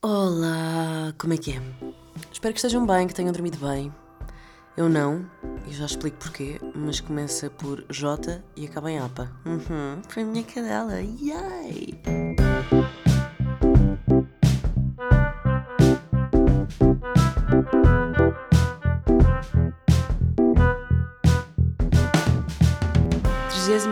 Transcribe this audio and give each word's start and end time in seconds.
Olá, 0.00 1.12
como 1.18 1.34
é 1.34 1.36
que 1.36 1.50
é? 1.50 1.62
Espero 2.30 2.54
que 2.54 2.60
estejam 2.60 2.86
bem, 2.86 3.08
que 3.08 3.14
tenham 3.14 3.32
dormido 3.32 3.58
bem. 3.58 3.92
Eu 4.76 4.88
não, 4.88 5.28
e 5.66 5.72
já 5.72 5.86
explico 5.86 6.18
porquê, 6.18 6.60
mas 6.72 7.00
começa 7.00 7.50
por 7.50 7.84
J 7.90 8.40
e 8.54 8.66
acaba 8.66 8.92
em 8.92 9.00
APA. 9.00 9.28
Uhum, 9.44 10.00
foi 10.08 10.22
a 10.22 10.26
minha 10.26 10.44
cadela, 10.44 11.00
yay! 11.00 12.00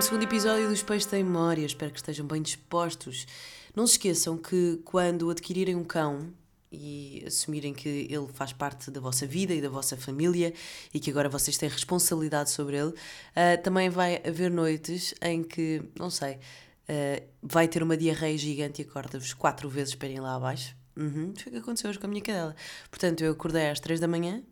Segundo 0.03 0.25
episódio 0.25 0.69
dos 0.69 0.83
Peixes 0.83 1.11
da 1.11 1.17
Memória. 1.17 1.65
Espero 1.65 1.91
que 1.91 1.99
estejam 1.99 2.27
bem 2.27 2.43
dispostos. 2.43 3.27
Não 3.75 3.87
se 3.87 3.95
esqueçam 3.95 4.37
que 4.37 4.81
quando 4.85 5.31
adquirirem 5.31 5.75
um 5.75 5.85
cão 5.85 6.33
e 6.71 7.25
assumirem 7.27 7.73
que 7.73 7.89
ele 8.11 8.27
faz 8.35 8.53
parte 8.53 8.91
da 8.91 9.01
vossa 9.01 9.27
vida 9.27 9.55
e 9.55 9.61
da 9.61 9.71
vossa 9.71 9.97
família 9.97 10.53
e 10.93 11.01
que 11.01 11.11
agora 11.11 11.29
vocês 11.29 11.57
têm 11.57 11.69
responsabilidade 11.69 12.51
sobre 12.51 12.77
ele, 12.77 12.91
uh, 12.91 13.63
também 13.63 13.89
vai 13.89 14.21
haver 14.27 14.51
noites 14.51 15.15
em 15.23 15.43
que, 15.43 15.83
não 15.99 16.11
sei, 16.11 16.35
uh, 16.35 17.27
vai 17.43 17.67
ter 17.67 17.83
uma 17.83 17.97
diarreia 17.97 18.37
gigante 18.37 18.83
e 18.83 18.85
acorda-vos 18.85 19.33
quatro 19.33 19.69
vezes 19.69 19.95
para 19.95 20.09
irem 20.09 20.21
lá 20.21 20.35
abaixo. 20.35 20.77
Uhum, 20.95 21.33
foi 21.35 21.51
o 21.51 21.55
que 21.55 21.61
aconteceu 21.61 21.89
hoje 21.89 21.99
com 21.99 22.07
a 22.07 22.11
minha 22.11 22.23
cadela. 22.23 22.55
Portanto, 22.91 23.25
eu 23.25 23.33
acordei 23.33 23.71
às 23.71 23.81
três 23.81 23.99
da 23.99 24.07
manhã, 24.07 24.43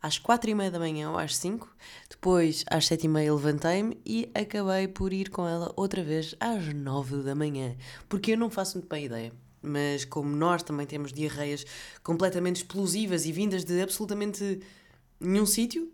às 0.00 0.18
quatro 0.18 0.50
e 0.50 0.54
meia 0.54 0.70
da 0.70 0.78
manhã 0.78 1.10
ou 1.10 1.18
às 1.18 1.36
cinco, 1.36 1.74
depois 2.08 2.64
às 2.70 2.86
sete 2.86 3.04
e 3.04 3.08
meia 3.08 3.34
levantei-me 3.34 4.00
e 4.04 4.30
acabei 4.34 4.88
por 4.88 5.12
ir 5.12 5.30
com 5.30 5.46
ela 5.46 5.72
outra 5.76 6.02
vez 6.02 6.34
às 6.38 6.72
nove 6.72 7.22
da 7.22 7.34
manhã, 7.34 7.76
porque 8.08 8.32
eu 8.32 8.38
não 8.38 8.50
faço 8.50 8.78
muito 8.78 8.88
bem 8.88 9.04
ideia. 9.06 9.32
Mas 9.60 10.04
como 10.04 10.34
nós 10.34 10.62
também 10.62 10.86
temos 10.86 11.12
diarreias 11.12 11.64
completamente 12.02 12.56
explosivas 12.56 13.26
e 13.26 13.32
vindas 13.32 13.64
de 13.64 13.80
absolutamente 13.82 14.60
nenhum 15.20 15.44
sítio, 15.44 15.92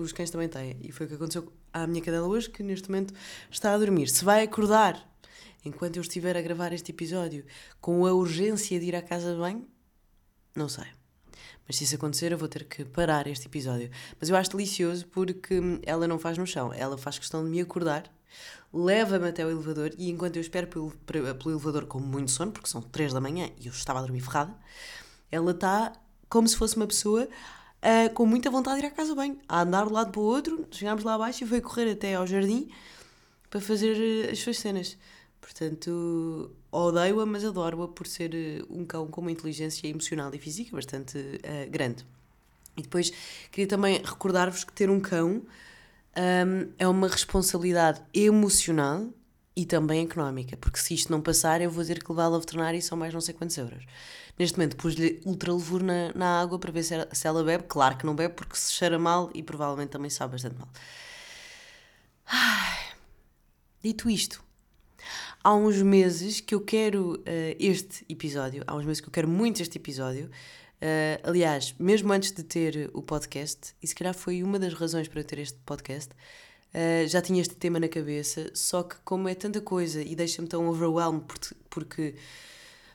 os 0.00 0.12
cães 0.12 0.30
também 0.30 0.48
têm. 0.48 0.76
E 0.80 0.92
foi 0.92 1.06
o 1.06 1.08
que 1.08 1.16
aconteceu 1.16 1.52
à 1.72 1.86
minha 1.86 2.02
cadela 2.02 2.26
hoje, 2.28 2.48
que 2.48 2.62
neste 2.62 2.88
momento 2.88 3.12
está 3.50 3.74
a 3.74 3.78
dormir. 3.78 4.08
Se 4.08 4.24
vai 4.24 4.42
acordar 4.42 5.12
enquanto 5.64 5.96
eu 5.96 6.02
estiver 6.02 6.36
a 6.36 6.42
gravar 6.42 6.72
este 6.72 6.92
episódio 6.92 7.44
com 7.80 8.06
a 8.06 8.12
urgência 8.12 8.78
de 8.78 8.86
ir 8.86 8.96
à 8.96 9.02
casa 9.02 9.32
de 9.32 9.38
banho, 9.38 9.66
não 10.54 10.68
sei. 10.68 10.86
Mas 11.66 11.76
se 11.76 11.84
isso 11.84 11.94
acontecer, 11.94 12.32
eu 12.32 12.38
vou 12.38 12.48
ter 12.48 12.64
que 12.64 12.84
parar 12.84 13.26
este 13.26 13.46
episódio. 13.46 13.90
Mas 14.20 14.28
eu 14.28 14.36
acho 14.36 14.50
delicioso 14.50 15.06
porque 15.06 15.60
ela 15.84 16.06
não 16.06 16.18
faz 16.18 16.36
no 16.36 16.46
chão, 16.46 16.72
ela 16.72 16.98
faz 16.98 17.18
questão 17.18 17.44
de 17.44 17.50
me 17.50 17.60
acordar, 17.60 18.04
leva-me 18.72 19.28
até 19.28 19.44
o 19.46 19.50
elevador 19.50 19.92
e 19.96 20.10
enquanto 20.10 20.36
eu 20.36 20.42
espero 20.42 20.66
pelo, 20.66 20.90
pelo 20.90 21.50
elevador 21.50 21.86
com 21.86 22.00
muito 22.00 22.30
sono, 22.30 22.52
porque 22.52 22.68
são 22.68 22.82
3 22.82 23.12
da 23.12 23.20
manhã 23.20 23.50
e 23.60 23.66
eu 23.66 23.72
estava 23.72 23.98
a 24.00 24.02
dormir 24.02 24.20
ferrada, 24.20 24.54
ela 25.30 25.52
está 25.52 25.92
como 26.28 26.48
se 26.48 26.56
fosse 26.56 26.76
uma 26.76 26.86
pessoa 26.86 27.28
uh, 27.84 28.12
com 28.14 28.26
muita 28.26 28.50
vontade 28.50 28.80
de 28.80 28.86
ir 28.86 28.88
à 28.88 28.90
casa 28.90 29.14
bem, 29.14 29.38
a 29.48 29.62
andar 29.62 29.86
de 29.86 29.92
lado 29.92 30.10
para 30.10 30.20
o 30.20 30.24
outro. 30.24 30.66
Chegámos 30.70 31.04
lá 31.04 31.14
abaixo 31.14 31.44
e 31.44 31.46
foi 31.46 31.60
correr 31.60 31.92
até 31.92 32.14
ao 32.14 32.26
jardim 32.26 32.68
para 33.48 33.60
fazer 33.60 34.30
as 34.30 34.38
suas 34.38 34.58
cenas. 34.58 34.96
Portanto, 35.44 36.50
odeio-a, 36.72 37.26
mas 37.26 37.44
adoro-a 37.44 37.86
por 37.86 38.06
ser 38.06 38.34
eh, 38.34 38.64
um 38.70 38.86
cão 38.86 39.06
com 39.06 39.20
uma 39.20 39.30
inteligência 39.30 39.86
emocional 39.86 40.34
e 40.34 40.38
física 40.38 40.74
bastante 40.74 41.18
uh, 41.18 41.70
grande. 41.70 42.04
E 42.74 42.82
depois 42.82 43.12
queria 43.52 43.68
também 43.68 43.98
recordar-vos 44.02 44.64
que 44.64 44.72
ter 44.72 44.88
um 44.88 44.98
cão 44.98 45.42
um, 46.16 46.72
é 46.78 46.88
uma 46.88 47.08
responsabilidade 47.08 48.00
emocional 48.14 49.10
e 49.54 49.66
também 49.66 50.02
económica, 50.04 50.56
porque 50.56 50.78
se 50.78 50.94
isto 50.94 51.12
não 51.12 51.20
passar, 51.20 51.60
eu 51.60 51.70
vou 51.70 51.84
ter 51.84 52.02
que 52.02 52.10
levá-la 52.10 52.36
ao 52.36 52.40
veterinário 52.40 52.78
e 52.78 52.82
são 52.82 52.96
mais 52.96 53.12
não 53.12 53.20
sei 53.20 53.34
quantos 53.34 53.56
euros. 53.58 53.84
Neste 54.38 54.56
momento 54.56 54.76
pus-lhe 54.76 55.20
ultralevur 55.26 55.82
na, 55.82 56.10
na 56.14 56.40
água 56.40 56.58
para 56.58 56.72
ver 56.72 56.82
se 56.82 56.94
ela, 56.94 57.08
se 57.12 57.28
ela 57.28 57.44
bebe. 57.44 57.64
Claro 57.68 57.98
que 57.98 58.06
não 58.06 58.16
bebe 58.16 58.34
porque 58.34 58.56
se 58.56 58.72
cheira 58.72 58.98
mal 58.98 59.30
e 59.34 59.42
provavelmente 59.42 59.90
também 59.90 60.10
sabe 60.10 60.32
bastante 60.32 60.56
mal. 60.58 60.68
Ai. 62.26 62.94
Dito 63.82 64.08
isto, 64.08 64.42
há 65.44 65.54
uns 65.54 65.82
meses 65.82 66.40
que 66.40 66.54
eu 66.54 66.60
quero 66.62 67.16
uh, 67.16 67.56
este 67.60 68.04
episódio, 68.08 68.64
há 68.66 68.74
uns 68.74 68.86
meses 68.86 69.00
que 69.02 69.08
eu 69.08 69.12
quero 69.12 69.28
muito 69.28 69.60
este 69.60 69.76
episódio. 69.76 70.30
Uh, 70.80 71.20
aliás, 71.22 71.74
mesmo 71.78 72.12
antes 72.12 72.32
de 72.32 72.42
ter 72.42 72.90
o 72.94 73.02
podcast, 73.02 73.74
e 73.82 73.86
se 73.86 73.94
calhar 73.94 74.14
foi 74.14 74.42
uma 74.42 74.58
das 74.58 74.72
razões 74.72 75.06
para 75.06 75.20
eu 75.20 75.24
ter 75.24 75.38
este 75.38 75.58
podcast, 75.66 76.10
uh, 76.12 77.06
já 77.06 77.20
tinha 77.20 77.42
este 77.42 77.54
tema 77.54 77.78
na 77.78 77.88
cabeça, 77.88 78.50
só 78.54 78.82
que 78.82 78.96
como 79.04 79.28
é 79.28 79.34
tanta 79.34 79.60
coisa 79.60 80.00
e 80.02 80.16
deixa-me 80.16 80.48
tão 80.48 80.66
overwhelmed 80.66 81.24
porque, 81.26 81.54
porque 81.68 82.14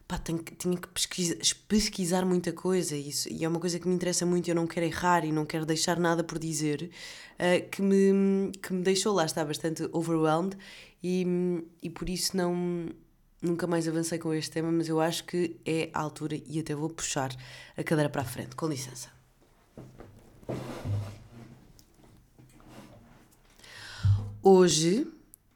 pá, 0.09 0.17
tenho, 0.17 0.39
tinha 0.39 0.75
que 0.75 0.87
pesquisar, 0.87 1.35
pesquisar 1.67 2.25
muita 2.25 2.51
coisa 2.51 2.95
isso, 2.95 3.29
e 3.29 3.45
é 3.45 3.47
uma 3.47 3.59
coisa 3.59 3.79
que 3.79 3.87
me 3.87 3.93
interessa 3.93 4.25
muito 4.25 4.49
eu 4.49 4.55
não 4.55 4.65
quero 4.65 4.87
errar 4.87 5.23
e 5.23 5.31
não 5.31 5.45
quero 5.45 5.67
deixar 5.67 5.99
nada 5.99 6.23
por 6.23 6.39
dizer, 6.39 6.89
uh, 7.35 7.69
que, 7.69 7.79
me, 7.79 8.51
que 8.59 8.73
me 8.73 8.81
deixou 8.81 9.13
lá 9.13 9.23
estar 9.25 9.45
bastante 9.45 9.87
overwhelmed 9.93 10.57
e, 11.03 11.63
e 11.83 11.89
por 11.91 12.09
isso 12.09 12.35
não 12.35 12.89
nunca 13.39 13.67
mais 13.67 13.87
avancei 13.87 14.17
com 14.17 14.33
este 14.33 14.51
tema, 14.51 14.71
mas 14.71 14.89
eu 14.89 14.99
acho 14.99 15.23
que 15.25 15.55
é 15.63 15.91
a 15.93 16.01
altura 16.01 16.41
e 16.47 16.59
até 16.59 16.73
vou 16.73 16.89
puxar 16.89 17.29
a 17.77 17.83
cadeira 17.83 18.09
para 18.09 18.23
a 18.23 18.25
frente. 18.25 18.55
Com 18.55 18.67
licença. 18.67 19.09
Hoje 24.41 25.07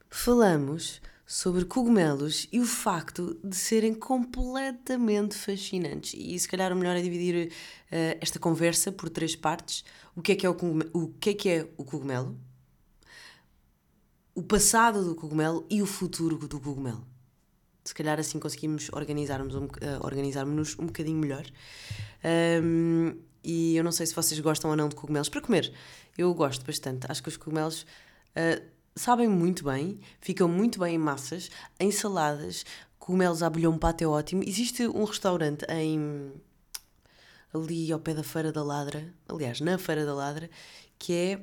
falamos 0.09 1.01
sobre 1.33 1.65
cogumelos 1.65 2.47
e 2.51 2.59
o 2.59 2.65
facto 2.65 3.35
de 3.43 3.55
serem 3.55 3.95
completamente 3.95 5.35
fascinantes. 5.35 6.13
E 6.15 6.37
se 6.37 6.47
calhar 6.47 6.71
o 6.71 6.75
melhor 6.75 6.95
é 6.95 7.01
dividir 7.01 7.47
uh, 7.47 8.17
esta 8.21 8.37
conversa 8.37 8.91
por 8.91 9.09
três 9.09 9.35
partes. 9.35 9.83
O 10.15 10.21
que 10.21 10.33
é 10.33 10.35
que 10.35 10.45
é 10.45 10.49
o, 10.49 10.53
cogumelo, 10.53 10.91
o, 10.93 11.07
que 11.07 11.31
é 11.31 11.33
que 11.33 11.49
é 11.49 11.67
o 11.75 11.83
cogumelo? 11.83 12.37
O 14.35 14.43
passado 14.43 15.03
do 15.03 15.15
cogumelo 15.15 15.65
e 15.71 15.81
o 15.81 15.87
futuro 15.87 16.37
do 16.47 16.59
cogumelo. 16.59 17.03
Se 17.83 17.95
calhar 17.95 18.19
assim 18.19 18.37
conseguimos 18.37 18.91
organizar-nos 18.93 19.55
um, 19.55 19.65
uh, 19.65 19.69
organizar 20.03 20.45
um 20.45 20.85
bocadinho 20.85 21.17
melhor. 21.17 21.47
Um, 22.63 23.17
e 23.43 23.75
eu 23.75 23.83
não 23.83 23.91
sei 23.91 24.05
se 24.05 24.13
vocês 24.13 24.39
gostam 24.39 24.69
ou 24.69 24.77
não 24.77 24.87
de 24.87 24.95
cogumelos 24.95 25.29
para 25.29 25.41
comer. 25.41 25.73
Eu 26.15 26.31
gosto 26.35 26.63
bastante. 26.63 27.07
Acho 27.09 27.23
que 27.23 27.29
os 27.29 27.37
cogumelos 27.37 27.87
uh, 28.37 28.73
sabem 28.95 29.27
muito 29.27 29.63
bem, 29.63 29.99
ficam 30.19 30.47
muito 30.47 30.79
bem 30.79 30.95
em 30.95 30.97
massas, 30.97 31.49
em 31.79 31.91
saladas, 31.91 32.65
cogumelos 32.99 33.43
à 33.43 33.49
bolhão 33.49 33.77
pato 33.77 34.03
é 34.03 34.07
ótimo. 34.07 34.43
Existe 34.45 34.87
um 34.87 35.03
restaurante 35.03 35.65
em 35.69 36.31
ali 37.53 37.91
ao 37.91 37.99
pé 37.99 38.13
da 38.13 38.23
Feira 38.23 38.51
da 38.51 38.63
Ladra, 38.63 39.13
aliás, 39.27 39.61
na 39.61 39.77
Feira 39.77 40.05
da 40.05 40.13
Ladra, 40.13 40.49
que 40.97 41.13
é 41.13 41.41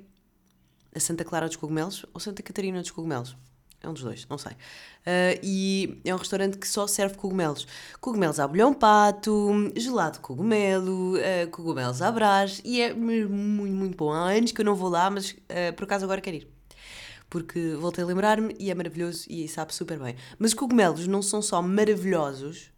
a 0.94 0.98
Santa 0.98 1.24
Clara 1.24 1.46
dos 1.46 1.56
Cogumelos 1.56 2.04
ou 2.12 2.20
Santa 2.20 2.42
Catarina 2.42 2.80
dos 2.80 2.90
Cogumelos. 2.90 3.36
É 3.82 3.88
um 3.88 3.94
dos 3.94 4.02
dois, 4.02 4.26
não 4.28 4.36
sei. 4.36 4.52
Uh, 4.52 5.40
e 5.42 6.00
é 6.04 6.14
um 6.14 6.18
restaurante 6.18 6.58
que 6.58 6.68
só 6.68 6.86
serve 6.86 7.16
cogumelos. 7.16 7.66
Cogumelos 7.98 8.38
à 8.38 8.46
bolhão 8.46 8.74
pato, 8.74 9.72
gelado 9.74 10.20
cogumelo, 10.20 11.14
uh, 11.16 11.50
cogumelos 11.50 12.02
à 12.02 12.12
brás. 12.12 12.60
E 12.62 12.82
é 12.82 12.92
muito, 12.92 13.30
muito 13.30 13.96
bom. 13.96 14.12
Há 14.12 14.32
anos 14.32 14.52
que 14.52 14.60
eu 14.60 14.66
não 14.66 14.74
vou 14.74 14.90
lá, 14.90 15.08
mas 15.08 15.30
uh, 15.30 15.74
por 15.76 15.84
acaso 15.84 16.04
agora 16.04 16.20
quero 16.20 16.36
ir 16.36 16.59
porque 17.30 17.74
voltei 17.74 18.04
a 18.04 18.06
lembrar-me 18.06 18.54
e 18.58 18.70
é 18.70 18.74
maravilhoso 18.74 19.24
e 19.30 19.48
sabe 19.48 19.72
super 19.72 19.98
bem. 19.98 20.16
Mas 20.38 20.50
os 20.50 20.54
cogumelos 20.54 21.06
não 21.06 21.22
são 21.22 21.40
só 21.40 21.62
maravilhosos 21.62 22.72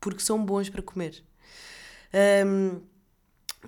porque 0.00 0.20
são 0.20 0.44
bons 0.44 0.68
para 0.68 0.82
comer. 0.82 1.22
Um, 2.46 2.80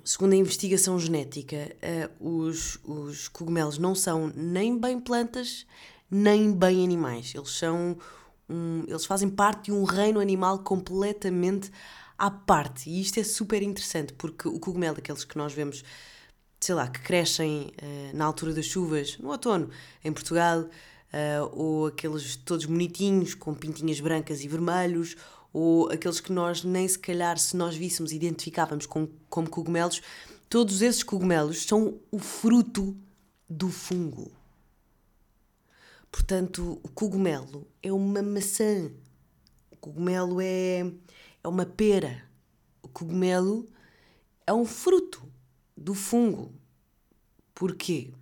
segundo 0.03 0.33
a 0.33 0.37
investigação 0.37 0.99
genética, 0.99 1.77
uh, 2.21 2.47
os, 2.47 2.81
os 2.83 3.29
cogumelos 3.29 3.79
não 3.79 3.95
são 3.95 4.33
nem 4.35 4.77
bem 4.79 4.99
plantas 4.99 5.67
nem 6.11 6.53
bem 6.53 6.85
animais. 6.85 7.33
Eles 7.35 7.51
são 7.51 7.97
um, 8.49 8.85
eles 8.87 9.05
fazem 9.05 9.29
parte 9.29 9.67
de 9.67 9.73
um 9.73 9.85
reino 9.85 10.21
animal 10.21 10.61
completamente 10.61 11.71
à 12.19 12.31
parte. 12.31 12.89
E 12.89 13.01
isto 13.01 13.19
é 13.19 13.25
super 13.25 13.63
interessante 13.63 14.13
porque 14.13 14.49
o 14.49 14.59
cogumelo, 14.59 14.99
aqueles 14.99 15.25
que 15.25 15.37
nós 15.37 15.53
vemos 15.53 15.83
sei 16.65 16.75
lá, 16.75 16.89
que 16.89 17.01
crescem 17.01 17.75
uh, 17.83 18.17
na 18.17 18.25
altura 18.25 18.55
das 18.55 18.65
chuvas, 18.65 19.19
no 19.19 19.29
outono, 19.29 19.69
em 20.03 20.11
Portugal, 20.11 20.61
uh, 20.61 21.51
ou 21.53 21.89
aqueles 21.89 22.37
todos 22.37 22.65
bonitinhos, 22.65 23.35
com 23.35 23.53
pintinhas 23.53 24.01
brancas 24.01 24.43
e 24.43 24.49
vermelhos, 24.49 25.15
ou 25.53 25.91
aqueles 25.91 26.21
que 26.21 26.33
nós 26.33 26.65
nem 26.65 26.89
se 26.89 26.99
calhar, 26.99 27.39
se 27.39 27.55
nós 27.55 27.77
víssemos, 27.77 28.13
identificávamos 28.13 28.87
com, 28.87 29.07
como 29.29 29.51
cogumelos, 29.51 30.01
todos 30.49 30.81
esses 30.81 31.03
cogumelos 31.03 31.67
são 31.67 32.01
o 32.11 32.19
fruto 32.19 32.97
do 33.47 33.69
fungo. 33.69 34.33
Portanto, 36.11 36.81
o 36.83 36.89
cogumelo 36.89 37.69
é 37.83 37.93
uma 37.93 38.23
maçã, 38.23 38.91
o 39.71 39.77
cogumelo 39.77 40.41
é, 40.41 40.91
é 41.43 41.47
uma 41.47 41.67
pera, 41.67 42.25
o 42.81 42.89
cogumelo 42.89 43.69
é 44.47 44.53
um 44.55 44.65
fruto 44.65 45.34
do 45.77 45.95
fungo. 45.95 46.53
Porquê? 47.55 48.13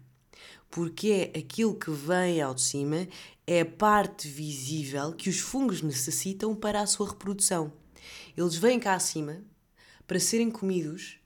Porque 0.70 1.32
é 1.34 1.38
aquilo 1.38 1.74
que 1.74 1.90
vem 1.90 2.40
ao 2.40 2.54
de 2.54 2.62
cima, 2.62 3.06
é 3.46 3.60
a 3.60 3.66
parte 3.66 4.28
visível 4.28 5.12
que 5.12 5.28
os 5.28 5.38
fungos 5.38 5.82
necessitam 5.82 6.54
para 6.54 6.80
a 6.80 6.86
sua 6.86 7.08
reprodução. 7.08 7.72
Eles 8.36 8.56
vêm 8.56 8.80
cá 8.80 8.94
acima 8.94 9.42
para 10.06 10.18
serem 10.18 10.50
comidos 10.50 11.18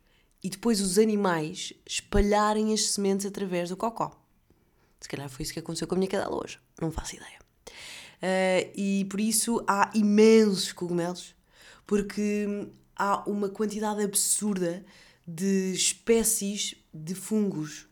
e 0.43 0.51
depois 0.51 0.81
os 0.81 0.99
animais 0.99 1.73
espalharem 1.87 2.73
as 2.73 2.91
sementes 2.91 3.27
através 3.27 3.69
do 3.69 3.77
cocó. 3.77 4.21
Se 5.01 5.09
calhar 5.09 5.29
foi 5.29 5.43
isso 5.43 5.53
que 5.53 5.59
aconteceu 5.59 5.87
com 5.87 5.95
a 5.95 5.99
minha 5.99 6.11
cadela 6.11 6.43
hoje. 6.43 6.59
Não 6.81 6.91
faço 6.91 7.17
ideia. 7.17 7.39
Uh, 8.17 8.73
e 8.75 9.05
por 9.11 9.21
isso 9.21 9.63
há 9.67 9.91
imensos 9.95 10.73
cogumelos, 10.73 11.35
porque 11.87 12.69
há 12.97 13.29
uma 13.29 13.49
quantidade 13.49 14.03
absurda 14.03 14.85
de 15.27 15.73
espécies 15.73 16.75
de 16.93 17.15
fungos 17.15 17.87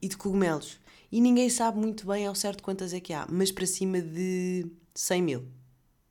e 0.00 0.08
de 0.08 0.16
cogumelos. 0.16 0.80
E 1.10 1.20
ninguém 1.20 1.48
sabe 1.48 1.78
muito 1.78 2.06
bem 2.06 2.26
ao 2.26 2.34
certo 2.34 2.62
quantas 2.62 2.92
é 2.92 3.00
que 3.00 3.12
há, 3.12 3.26
mas 3.30 3.52
para 3.52 3.66
cima 3.66 4.00
de 4.00 4.66
100 4.94 5.22
mil. 5.22 5.44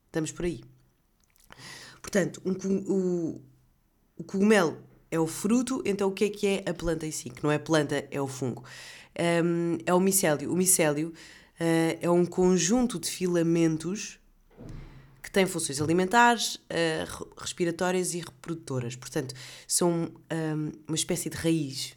Estamos 0.06 0.31
por 0.31 0.45
aí. 0.45 0.62
Portanto, 2.01 2.41
um, 2.45 2.53
o, 2.88 3.41
o 4.18 4.23
cogumelo 4.23 4.77
é 5.09 5.19
o 5.19 5.27
fruto, 5.27 5.81
então 5.85 6.09
o 6.09 6.12
que 6.12 6.25
é 6.25 6.29
que 6.29 6.47
é 6.47 6.63
a 6.69 6.74
planta 6.74 7.06
em 7.06 7.12
si? 7.12 7.29
Que 7.29 7.44
não 7.44 7.51
é 7.51 7.59
planta, 7.59 8.07
é 8.09 8.21
o 8.21 8.27
fungo. 8.27 8.63
Um, 9.44 9.77
é 9.85 9.94
o 9.94 10.00
micélio. 10.00 10.51
O 10.51 10.56
micélio 10.56 11.09
uh, 11.09 11.97
é 12.00 12.09
um 12.09 12.25
conjunto 12.25 13.00
de 13.00 13.09
filamentos 13.09 14.20
que 15.31 15.33
têm 15.33 15.45
funções 15.45 15.81
alimentares, 15.81 16.56
uh, 16.56 17.28
respiratórias 17.38 18.13
e 18.13 18.19
reprodutoras. 18.19 18.98
Portanto, 18.98 19.33
são 19.66 20.12
um, 20.30 20.72
uma 20.86 20.95
espécie 20.95 21.30
de 21.30 21.38
raiz. 21.38 21.95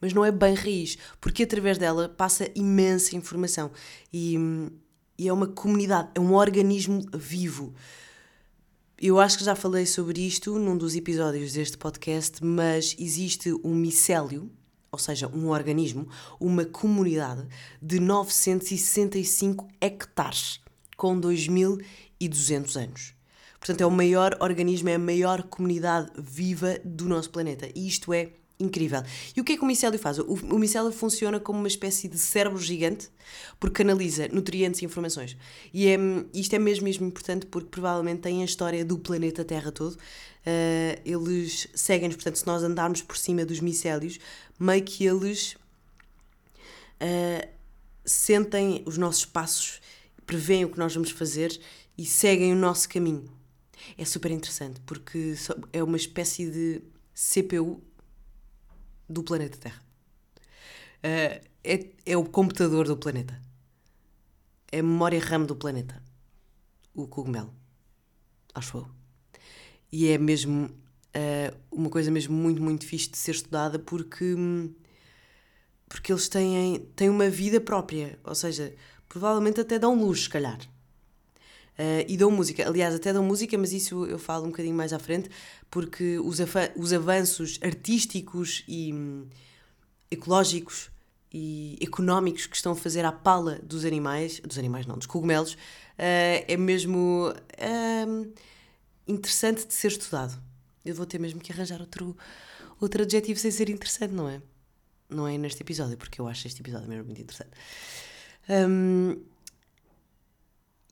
Mas 0.00 0.14
não 0.14 0.24
é 0.24 0.32
bem 0.32 0.54
raiz, 0.54 0.96
porque 1.20 1.42
através 1.42 1.76
dela 1.76 2.08
passa 2.08 2.50
imensa 2.54 3.16
informação. 3.16 3.70
E, 4.10 4.36
e 5.18 5.28
é 5.28 5.32
uma 5.32 5.46
comunidade, 5.46 6.08
é 6.14 6.20
um 6.20 6.32
organismo 6.32 7.02
vivo. 7.12 7.74
Eu 8.98 9.20
acho 9.20 9.36
que 9.36 9.44
já 9.44 9.54
falei 9.54 9.84
sobre 9.84 10.26
isto 10.26 10.58
num 10.58 10.76
dos 10.76 10.96
episódios 10.96 11.52
deste 11.52 11.76
podcast, 11.76 12.42
mas 12.42 12.96
existe 12.98 13.52
um 13.62 13.74
micélio, 13.74 14.50
ou 14.90 14.98
seja, 14.98 15.28
um 15.28 15.48
organismo, 15.48 16.08
uma 16.40 16.64
comunidade 16.64 17.46
de 17.82 18.00
965 18.00 19.68
hectares, 19.82 20.63
com 20.96 21.20
2.200 21.20 22.76
anos. 22.76 23.14
Portanto, 23.58 23.80
é 23.80 23.86
o 23.86 23.90
maior 23.90 24.36
organismo, 24.40 24.90
é 24.90 24.94
a 24.94 24.98
maior 24.98 25.42
comunidade 25.44 26.10
viva 26.18 26.78
do 26.84 27.06
nosso 27.06 27.30
planeta. 27.30 27.68
E 27.74 27.88
isto 27.88 28.12
é 28.12 28.30
incrível. 28.58 29.02
E 29.36 29.40
o 29.40 29.44
que 29.44 29.52
é 29.52 29.56
que 29.56 29.62
o 29.62 29.66
micélio 29.66 29.98
faz? 29.98 30.18
O, 30.18 30.34
o 30.34 30.58
micélio 30.58 30.92
funciona 30.92 31.40
como 31.40 31.58
uma 31.58 31.68
espécie 31.68 32.08
de 32.08 32.18
cérebro 32.18 32.58
gigante 32.58 33.08
porque 33.58 33.82
canaliza 33.82 34.28
nutrientes 34.28 34.82
e 34.82 34.84
informações. 34.84 35.36
E 35.72 35.88
é, 35.88 35.96
isto 36.32 36.54
é 36.54 36.58
mesmo, 36.58 36.84
mesmo 36.84 37.06
importante 37.06 37.46
porque 37.46 37.68
provavelmente 37.68 38.20
tem 38.20 38.42
a 38.42 38.44
história 38.44 38.84
do 38.84 38.98
planeta 38.98 39.44
Terra 39.44 39.72
todo. 39.72 39.94
Uh, 39.94 41.00
eles 41.04 41.68
seguem-nos, 41.74 42.16
portanto, 42.16 42.36
se 42.36 42.46
nós 42.46 42.62
andarmos 42.62 43.00
por 43.00 43.16
cima 43.16 43.44
dos 43.46 43.60
micélios, 43.60 44.18
meio 44.58 44.82
que 44.82 45.06
eles 45.06 45.56
uh, 47.00 47.48
sentem 48.04 48.82
os 48.84 48.98
nossos 48.98 49.24
passos, 49.24 49.80
preveem 50.26 50.64
o 50.64 50.70
que 50.70 50.78
nós 50.78 50.94
vamos 50.94 51.10
fazer 51.10 51.58
e 51.96 52.04
seguem 52.04 52.52
o 52.52 52.56
nosso 52.56 52.88
caminho. 52.88 53.30
É 53.96 54.04
super 54.04 54.30
interessante 54.30 54.80
porque 54.86 55.34
é 55.72 55.82
uma 55.82 55.96
espécie 55.96 56.50
de 56.50 56.82
CPU 57.14 57.82
do 59.08 59.22
planeta 59.22 59.58
Terra. 59.58 59.82
Uh, 60.98 61.44
é, 61.62 61.86
é 62.06 62.16
o 62.16 62.24
computador 62.24 62.86
do 62.86 62.96
planeta. 62.96 63.40
É 64.70 64.80
a 64.80 64.82
memória 64.82 65.20
RAM 65.20 65.44
do 65.44 65.54
planeta. 65.54 66.02
O 66.94 67.06
cogumelo. 67.06 67.54
Acho 68.54 68.78
eu. 68.78 68.88
E 69.92 70.08
é 70.08 70.18
mesmo 70.18 70.66
uh, 70.66 71.56
uma 71.70 71.88
coisa 71.88 72.10
mesmo 72.10 72.34
muito, 72.34 72.62
muito 72.62 72.86
fixe 72.86 73.10
de 73.10 73.18
ser 73.18 73.32
estudada 73.32 73.78
porque, 73.78 74.34
porque 75.88 76.12
eles 76.12 76.28
têm, 76.28 76.80
têm 76.96 77.08
uma 77.08 77.28
vida 77.28 77.60
própria. 77.60 78.18
Ou 78.24 78.34
seja, 78.34 78.74
provavelmente 79.14 79.60
até 79.60 79.78
dão 79.78 79.94
luz, 79.94 80.24
se 80.24 80.28
calhar. 80.28 80.58
Uh, 81.78 82.02
e 82.08 82.16
dão 82.16 82.32
música. 82.32 82.66
Aliás, 82.66 82.92
até 82.92 83.12
dão 83.12 83.22
música, 83.22 83.56
mas 83.56 83.72
isso 83.72 84.04
eu 84.06 84.18
falo 84.18 84.46
um 84.46 84.48
bocadinho 84.48 84.74
mais 84.74 84.92
à 84.92 84.98
frente, 84.98 85.30
porque 85.70 86.18
os, 86.18 86.38
os 86.76 86.92
avanços 86.92 87.60
artísticos 87.62 88.64
e 88.66 88.92
um, 88.92 89.28
ecológicos 90.10 90.90
e 91.32 91.78
económicos 91.80 92.46
que 92.46 92.56
estão 92.56 92.72
a 92.72 92.76
fazer 92.76 93.04
à 93.04 93.12
pala 93.12 93.60
dos 93.62 93.84
animais, 93.84 94.40
dos 94.40 94.58
animais 94.58 94.84
não, 94.84 94.98
dos 94.98 95.06
cogumelos, 95.06 95.52
uh, 95.52 95.56
é 96.48 96.56
mesmo 96.56 97.32
uh, 97.32 98.32
interessante 99.06 99.64
de 99.64 99.74
ser 99.74 99.92
estudado. 99.92 100.36
Eu 100.84 100.96
vou 100.96 101.06
ter 101.06 101.20
mesmo 101.20 101.40
que 101.40 101.52
arranjar 101.52 101.80
outro, 101.80 102.16
outro 102.80 103.02
adjetivo 103.02 103.38
sem 103.38 103.52
ser 103.52 103.68
interessante, 103.70 104.12
não 104.12 104.28
é? 104.28 104.42
Não 105.08 105.28
é 105.28 105.38
neste 105.38 105.62
episódio, 105.62 105.96
porque 105.96 106.20
eu 106.20 106.26
acho 106.26 106.48
este 106.48 106.60
episódio 106.60 106.88
mesmo 106.88 107.04
muito 107.04 107.22
interessante. 107.22 107.52
Um, 108.48 109.20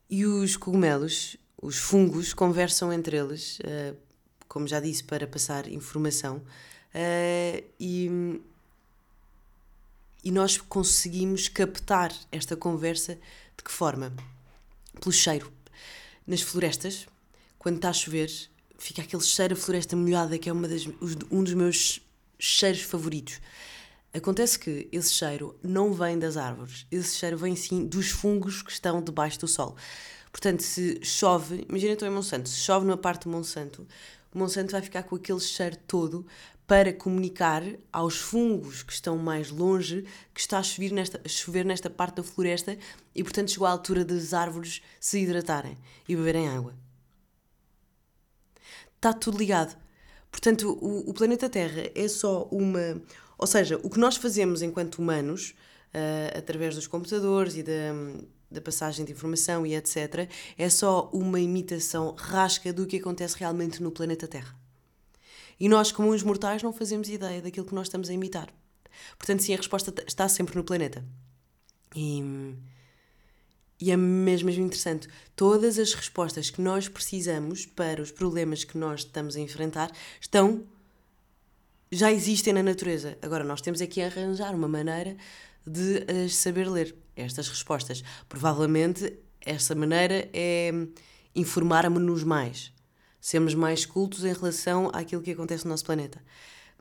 e 0.08 0.26
os 0.26 0.56
cogumelos, 0.56 1.36
os 1.60 1.76
fungos, 1.76 2.32
conversam 2.34 2.92
entre 2.92 3.16
eles, 3.16 3.58
uh, 3.60 3.96
como 4.48 4.66
já 4.66 4.80
disse, 4.80 5.04
para 5.04 5.26
passar 5.26 5.68
informação. 5.68 6.38
Uh, 6.94 7.64
e, 7.80 8.40
e 10.22 10.30
nós 10.30 10.58
conseguimos 10.58 11.48
captar 11.48 12.12
esta 12.30 12.56
conversa 12.56 13.14
de 13.56 13.64
que 13.64 13.72
forma? 13.72 14.12
Pelo 15.00 15.12
cheiro. 15.12 15.52
Nas 16.26 16.40
florestas, 16.40 17.06
quando 17.58 17.76
está 17.76 17.90
a 17.90 17.92
chover, 17.92 18.30
fica 18.78 19.02
aquele 19.02 19.22
cheiro 19.22 19.54
a 19.54 19.56
floresta 19.56 19.96
molhada, 19.96 20.38
que 20.38 20.48
é 20.48 20.52
uma 20.52 20.68
das, 20.68 20.86
um 21.30 21.42
dos 21.42 21.54
meus 21.54 22.00
cheiros 22.38 22.82
favoritos. 22.82 23.40
Acontece 24.14 24.58
que 24.58 24.88
esse 24.92 25.14
cheiro 25.14 25.58
não 25.62 25.92
vem 25.92 26.18
das 26.18 26.36
árvores, 26.36 26.86
esse 26.90 27.16
cheiro 27.16 27.38
vem 27.38 27.56
sim 27.56 27.86
dos 27.86 28.10
fungos 28.10 28.60
que 28.60 28.70
estão 28.70 29.02
debaixo 29.02 29.40
do 29.40 29.48
sol. 29.48 29.74
Portanto, 30.30 30.62
se 30.62 31.02
chove, 31.02 31.64
imagina 31.68 31.94
estou 31.94 32.06
em 32.06 32.10
Monsanto, 32.10 32.48
se 32.48 32.58
chove 32.58 32.84
numa 32.84 32.98
parte 32.98 33.22
de 33.22 33.28
Monsanto, 33.28 33.86
Monsanto 34.34 34.72
vai 34.72 34.82
ficar 34.82 35.02
com 35.04 35.16
aquele 35.16 35.40
cheiro 35.40 35.76
todo 35.86 36.26
para 36.66 36.92
comunicar 36.92 37.62
aos 37.92 38.16
fungos 38.16 38.82
que 38.82 38.92
estão 38.92 39.18
mais 39.18 39.50
longe 39.50 40.06
que 40.32 40.40
está 40.40 40.58
a 40.58 40.62
chover 40.62 40.92
nesta, 40.92 41.20
a 41.24 41.28
chover 41.28 41.64
nesta 41.64 41.90
parte 41.90 42.16
da 42.16 42.22
floresta 42.22 42.78
e, 43.14 43.22
portanto, 43.22 43.50
chegou 43.50 43.66
à 43.66 43.70
altura 43.70 44.04
das 44.04 44.32
árvores 44.32 44.80
se 45.00 45.20
hidratarem 45.20 45.76
e 46.08 46.16
beberem 46.16 46.48
água. 46.48 46.74
Está 48.96 49.12
tudo 49.12 49.36
ligado. 49.36 49.76
Portanto, 50.30 50.78
o, 50.80 51.10
o 51.10 51.12
planeta 51.12 51.48
Terra 51.48 51.90
é 51.94 52.08
só 52.08 52.44
uma 52.44 53.02
ou 53.42 53.46
seja, 53.48 53.76
o 53.82 53.90
que 53.90 53.98
nós 53.98 54.16
fazemos 54.16 54.62
enquanto 54.62 55.00
humanos, 55.00 55.52
uh, 55.92 56.38
através 56.38 56.76
dos 56.76 56.86
computadores 56.86 57.56
e 57.56 57.64
da, 57.64 57.92
da 58.48 58.60
passagem 58.60 59.04
de 59.04 59.10
informação 59.10 59.66
e 59.66 59.74
etc., 59.74 60.30
é 60.56 60.68
só 60.70 61.10
uma 61.12 61.40
imitação 61.40 62.14
rasca 62.16 62.72
do 62.72 62.86
que 62.86 62.98
acontece 62.98 63.36
realmente 63.36 63.82
no 63.82 63.90
planeta 63.90 64.28
Terra. 64.28 64.56
E 65.58 65.68
nós, 65.68 65.90
como 65.90 66.14
uns 66.14 66.22
mortais, 66.22 66.62
não 66.62 66.72
fazemos 66.72 67.08
ideia 67.08 67.42
daquilo 67.42 67.66
que 67.66 67.74
nós 67.74 67.88
estamos 67.88 68.08
a 68.08 68.12
imitar. 68.12 68.48
Portanto, 69.18 69.42
sim, 69.42 69.54
a 69.54 69.56
resposta 69.56 69.92
está 70.06 70.28
sempre 70.28 70.54
no 70.54 70.62
planeta. 70.62 71.04
E, 71.96 72.22
e 73.80 73.90
é 73.90 73.96
mesmo, 73.96 74.46
mesmo 74.46 74.64
interessante. 74.64 75.08
Todas 75.34 75.80
as 75.80 75.94
respostas 75.94 76.48
que 76.48 76.60
nós 76.60 76.88
precisamos 76.88 77.66
para 77.66 78.00
os 78.00 78.12
problemas 78.12 78.62
que 78.62 78.78
nós 78.78 79.00
estamos 79.00 79.34
a 79.34 79.40
enfrentar 79.40 79.90
estão 80.20 80.64
já 81.92 82.10
existem 82.10 82.54
na 82.54 82.62
natureza. 82.62 83.18
Agora, 83.20 83.44
nós 83.44 83.60
temos 83.60 83.82
aqui 83.82 84.00
a 84.00 84.06
arranjar 84.06 84.54
uma 84.54 84.66
maneira 84.66 85.14
de 85.66 86.04
as 86.24 86.34
saber 86.34 86.68
ler 86.68 86.96
estas 87.14 87.48
respostas. 87.48 88.02
Provavelmente, 88.28 89.12
essa 89.42 89.74
maneira 89.74 90.28
é 90.32 90.72
informar-nos 91.34 92.24
mais, 92.24 92.72
sermos 93.20 93.54
mais 93.54 93.84
cultos 93.84 94.24
em 94.24 94.32
relação 94.32 94.90
àquilo 94.92 95.22
que 95.22 95.32
acontece 95.32 95.64
no 95.64 95.70
nosso 95.70 95.84
planeta. 95.84 96.22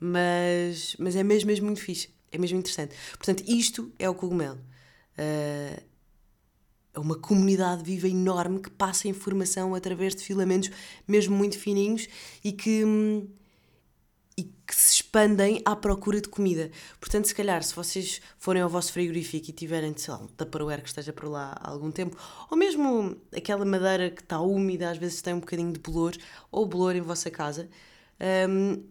Mas, 0.00 0.96
mas 0.98 1.14
é 1.14 1.22
mesmo, 1.22 1.46
mesmo 1.46 1.66
muito 1.66 1.80
fixe, 1.80 2.08
é 2.32 2.38
mesmo 2.38 2.58
interessante. 2.58 2.94
Portanto, 3.12 3.44
isto 3.46 3.92
é 3.98 4.08
o 4.08 4.14
cogumelo. 4.14 4.58
Uh, 5.18 5.82
é 6.94 6.98
uma 6.98 7.16
comunidade 7.16 7.82
viva 7.82 8.08
enorme 8.08 8.60
que 8.60 8.70
passa 8.70 9.08
informação 9.08 9.74
através 9.74 10.14
de 10.14 10.22
filamentos 10.22 10.70
mesmo 11.06 11.36
muito 11.36 11.58
fininhos 11.58 12.08
e 12.42 12.50
que. 12.50 12.82
Hum, 12.82 13.28
e 14.36 14.44
que 14.44 14.74
se 14.74 14.94
expandem 15.12 15.60
à 15.66 15.76
procura 15.76 16.22
de 16.22 16.28
comida. 16.28 16.70
Portanto, 16.98 17.26
se 17.26 17.34
calhar, 17.34 17.62
se 17.62 17.74
vocês 17.74 18.22
forem 18.38 18.62
ao 18.62 18.68
vosso 18.68 18.94
frigorífico 18.94 19.50
e 19.50 19.52
tiverem, 19.52 19.94
sei 19.94 20.14
lá, 20.14 20.20
um 20.20 20.26
tupperware 20.26 20.80
que 20.80 20.88
esteja 20.88 21.12
por 21.12 21.28
lá 21.28 21.54
há 21.60 21.70
algum 21.70 21.90
tempo, 21.90 22.16
ou 22.50 22.56
mesmo 22.56 23.14
aquela 23.36 23.62
madeira 23.62 24.10
que 24.10 24.22
está 24.22 24.40
úmida, 24.40 24.90
às 24.90 24.96
vezes 24.96 25.20
tem 25.20 25.34
um 25.34 25.40
bocadinho 25.40 25.70
de 25.70 25.78
bolor, 25.78 26.16
ou 26.50 26.64
bolor 26.64 26.96
em 26.96 27.02
vossa 27.02 27.30
casa, 27.30 27.68
um, 28.48 28.82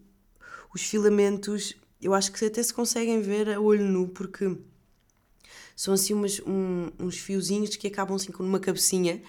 os 0.71 0.83
filamentos, 0.83 1.75
eu 1.99 2.13
acho 2.13 2.31
que 2.31 2.45
até 2.45 2.61
se 2.61 2.71
conseguem 2.73 3.19
ver 3.19 3.49
a 3.49 3.59
olho 3.59 3.83
nu, 3.83 4.07
porque 4.07 4.55
são 5.75 5.91
assim 5.91 6.13
umas, 6.13 6.39
um, 6.45 6.91
uns 6.99 7.17
fiozinhos 7.17 7.75
que 7.75 7.87
acabam 7.87 8.15
assim 8.15 8.31
com 8.31 8.43
uma 8.43 8.59
cabecinha 8.59 9.23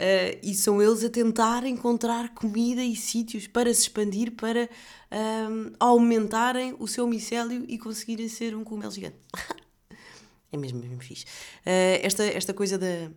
Uh, 0.00 0.40
e 0.42 0.54
são 0.54 0.80
eles 0.80 1.04
a 1.04 1.10
tentar 1.10 1.66
encontrar 1.66 2.32
comida 2.32 2.82
e 2.82 2.96
sítios 2.96 3.46
para 3.46 3.72
se 3.74 3.82
expandir, 3.82 4.32
para 4.32 4.66
um, 5.12 5.72
aumentarem 5.78 6.74
o 6.78 6.88
seu 6.88 7.06
micélio 7.06 7.66
e 7.68 7.76
conseguirem 7.76 8.26
ser 8.26 8.56
um 8.56 8.64
cogumelo 8.64 8.90
gigante. 8.92 9.18
é 10.50 10.56
mesmo, 10.56 10.80
mesmo 10.80 11.02
fixe. 11.02 11.26
Uh, 11.66 12.00
esta, 12.00 12.24
esta 12.24 12.54
coisa 12.54 12.78
da, 12.78 13.10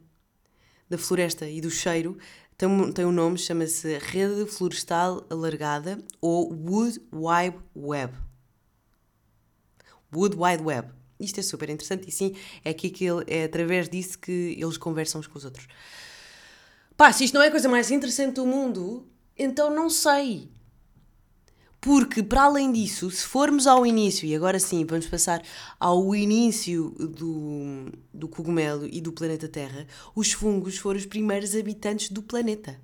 da 0.90 0.98
floresta 0.98 1.48
e 1.48 1.62
do 1.62 1.72
cheiro 1.72 2.18
tem 2.58 2.92
tem 2.92 3.06
um 3.06 3.14
nome, 3.14 3.38
chama-se 3.38 3.98
Rede 4.00 4.46
Florestal 4.46 5.26
Alargada 5.30 6.04
ou 6.20 6.52
Wood 6.52 7.00
Wide 7.14 7.60
Web. 7.74 8.14
Wood 10.14 10.36
Wide 10.38 10.62
Web. 10.62 10.90
Isto 11.18 11.40
é 11.40 11.44
super 11.44 11.70
interessante 11.70 12.10
e 12.10 12.12
sim, 12.12 12.36
é 12.66 12.72
aqui 12.72 12.90
que 12.90 13.06
ele, 13.06 13.24
é 13.28 13.46
através 13.46 13.88
disso 13.88 14.20
que 14.20 14.58
eles 14.60 14.78
conversam 14.78 15.22
uns 15.22 15.28
com 15.28 15.38
os 15.38 15.46
outros. 15.46 15.66
Pá, 16.96 17.12
se 17.12 17.26
isto 17.26 17.34
não 17.34 17.42
é 17.42 17.48
a 17.48 17.52
coisa 17.52 17.68
mais 17.68 17.90
interessante 17.92 18.36
do 18.36 18.46
mundo, 18.46 19.08
então 19.38 19.74
não 19.74 19.90
sei. 19.90 20.50
Porque, 21.82 22.24
para 22.24 22.44
além 22.44 22.72
disso, 22.72 23.12
se 23.12 23.26
formos 23.26 23.68
ao 23.68 23.86
início, 23.86 24.26
e 24.26 24.34
agora 24.34 24.58
sim 24.58 24.86
vamos 24.86 25.08
passar 25.08 25.44
ao 25.78 26.16
início 26.16 26.92
do, 26.92 27.92
do 28.14 28.28
cogumelo 28.30 28.88
e 28.90 29.02
do 29.02 29.12
planeta 29.12 29.50
Terra, 29.50 29.86
os 30.16 30.32
fungos 30.32 30.78
foram 30.78 30.98
os 30.98 31.06
primeiros 31.06 31.54
habitantes 31.56 32.10
do 32.10 32.22
planeta. 32.22 32.80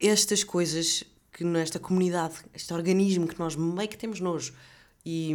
Estas 0.00 0.42
coisas 0.42 1.04
que 1.30 1.44
nesta 1.44 1.78
comunidade, 1.78 2.34
este 2.52 2.72
organismo 2.74 3.28
que 3.28 3.38
nós 3.38 3.54
meio 3.54 3.88
que 3.88 3.96
temos 3.96 4.18
nojo 4.18 4.52
e, 5.06 5.32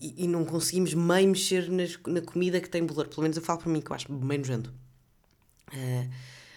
e, 0.00 0.24
e 0.24 0.28
não 0.28 0.44
conseguimos 0.44 0.94
meio 0.94 1.28
mexer 1.28 1.70
nas, 1.70 1.98
na 2.06 2.20
comida 2.20 2.60
que 2.60 2.68
tem 2.68 2.84
bolor. 2.84 3.08
Pelo 3.08 3.22
menos 3.22 3.36
eu 3.36 3.42
falo 3.42 3.60
para 3.60 3.70
mim 3.70 3.80
que 3.80 3.90
eu 3.90 3.94
acho 3.94 4.12
meio 4.12 4.40
nojento. 4.40 4.72
Uh, 5.68 6.10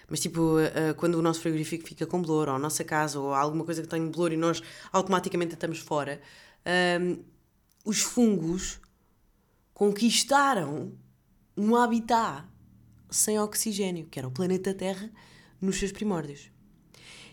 mas 0.07 0.19
tipo, 0.19 0.57
uh, 0.57 0.95
quando 0.97 1.15
o 1.15 1.21
nosso 1.21 1.41
frigorífico 1.41 1.87
fica 1.87 2.05
com 2.05 2.21
bolor, 2.21 2.49
ou 2.49 2.55
a 2.55 2.59
nossa 2.59 2.83
casa, 2.83 3.19
ou 3.19 3.33
alguma 3.33 3.63
coisa 3.63 3.81
que 3.81 3.87
tem 3.87 4.05
bolor 4.07 4.31
e 4.31 4.37
nós 4.37 4.61
automaticamente 4.91 5.53
estamos 5.53 5.79
fora, 5.79 6.19
uh, 6.65 7.23
os 7.85 8.01
fungos 8.01 8.79
conquistaram 9.73 10.91
um 11.55 11.75
habitat 11.75 12.45
sem 13.09 13.39
oxigênio, 13.39 14.05
que 14.05 14.19
era 14.19 14.27
o 14.27 14.31
planeta 14.31 14.73
Terra, 14.73 15.09
nos 15.61 15.77
seus 15.77 15.91
primórdios. 15.91 16.51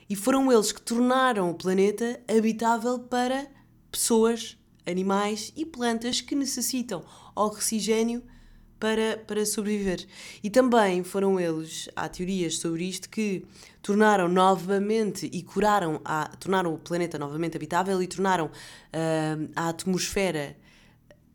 E 0.09 0.15
foram 0.15 0.51
eles 0.53 0.73
que 0.73 0.81
tornaram 0.81 1.51
o 1.51 1.55
planeta 1.55 2.21
habitável 2.29 2.99
para 2.99 3.47
pessoas, 3.91 4.57
animais 4.87 5.53
e 5.57 5.67
plantas 5.67 6.21
que 6.21 6.35
necessitam 6.35 7.05
oxigênio 7.35 8.23
para, 8.79 9.23
para 9.27 9.45
sobreviver. 9.47 10.07
E 10.43 10.51
também 10.51 11.03
foram 11.03 11.41
eles, 11.41 11.89
há 11.97 12.09
teorias 12.09 12.59
sobre 12.59 12.85
isto, 12.85 13.09
que 13.09 13.45
tornaram 13.83 14.29
novamente 14.29 15.29
e 15.33 15.43
curaram, 15.43 16.01
a, 16.05 16.29
tornaram 16.39 16.75
o 16.75 16.79
planeta 16.79 17.19
novamente 17.19 17.57
habitável 17.57 18.03
e 18.03 18.07
tornaram 18.07 18.47
uh, 18.47 19.51
a 19.55 19.69
atmosfera 19.69 20.57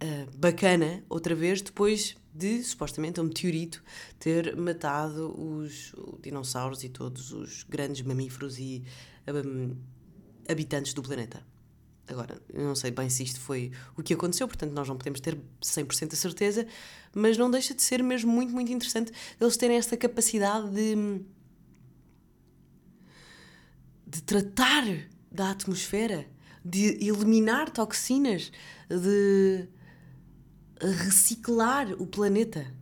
uh, 0.03 0.37
bacana 0.37 1.03
outra 1.09 1.35
vez 1.35 1.61
depois 1.61 2.15
de, 2.33 2.63
supostamente, 2.63 3.19
um 3.19 3.25
meteorito 3.25 3.83
ter 4.17 4.55
matado 4.55 5.35
os 5.37 5.93
dinossauros 6.21 6.83
e 6.83 6.89
todos 6.89 7.33
os 7.33 7.63
grandes 7.63 8.01
mamíferos 8.01 8.57
e 8.57 8.83
um, 9.27 9.75
habitantes 10.47 10.93
do 10.93 11.01
planeta. 11.01 11.50
Agora, 12.11 12.41
eu 12.53 12.65
não 12.65 12.75
sei 12.75 12.91
bem 12.91 13.09
se 13.09 13.23
isto 13.23 13.39
foi 13.39 13.71
o 13.95 14.03
que 14.03 14.13
aconteceu, 14.13 14.45
portanto, 14.45 14.73
nós 14.73 14.87
não 14.87 14.97
podemos 14.97 15.21
ter 15.21 15.39
100% 15.61 16.11
a 16.11 16.15
certeza, 16.15 16.67
mas 17.15 17.37
não 17.37 17.49
deixa 17.49 17.73
de 17.73 17.81
ser 17.81 18.03
mesmo 18.03 18.29
muito, 18.29 18.53
muito 18.53 18.69
interessante 18.71 19.13
eles 19.39 19.55
terem 19.55 19.77
esta 19.77 19.95
capacidade 19.95 20.69
de. 20.71 21.21
de 24.05 24.21
tratar 24.23 24.83
da 25.31 25.51
atmosfera, 25.51 26.27
de 26.65 27.07
eliminar 27.07 27.69
toxinas, 27.69 28.51
de 28.89 29.69
reciclar 30.81 31.93
o 31.93 32.05
planeta. 32.05 32.73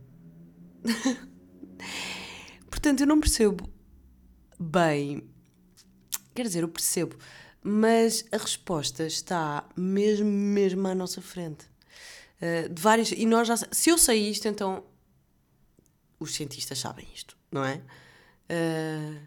portanto, 2.68 3.02
eu 3.02 3.06
não 3.06 3.20
percebo 3.20 3.70
bem. 4.58 5.22
Quer 6.34 6.42
dizer, 6.42 6.64
eu 6.64 6.68
percebo 6.68 7.16
mas 7.62 8.24
a 8.32 8.36
resposta 8.36 9.06
está 9.06 9.68
mesmo, 9.76 10.30
mesmo 10.30 10.86
à 10.88 10.94
nossa 10.94 11.20
frente. 11.20 11.66
Uh, 12.40 12.68
de 12.72 12.80
várias, 12.80 13.12
e 13.12 13.26
nós 13.26 13.48
já, 13.48 13.56
se 13.56 13.90
eu 13.90 13.98
sei 13.98 14.30
isto, 14.30 14.48
então 14.48 14.84
os 16.18 16.34
cientistas 16.34 16.78
sabem 16.78 17.06
isto, 17.14 17.36
não 17.50 17.64
é? 17.64 17.82
Uh, 18.50 19.20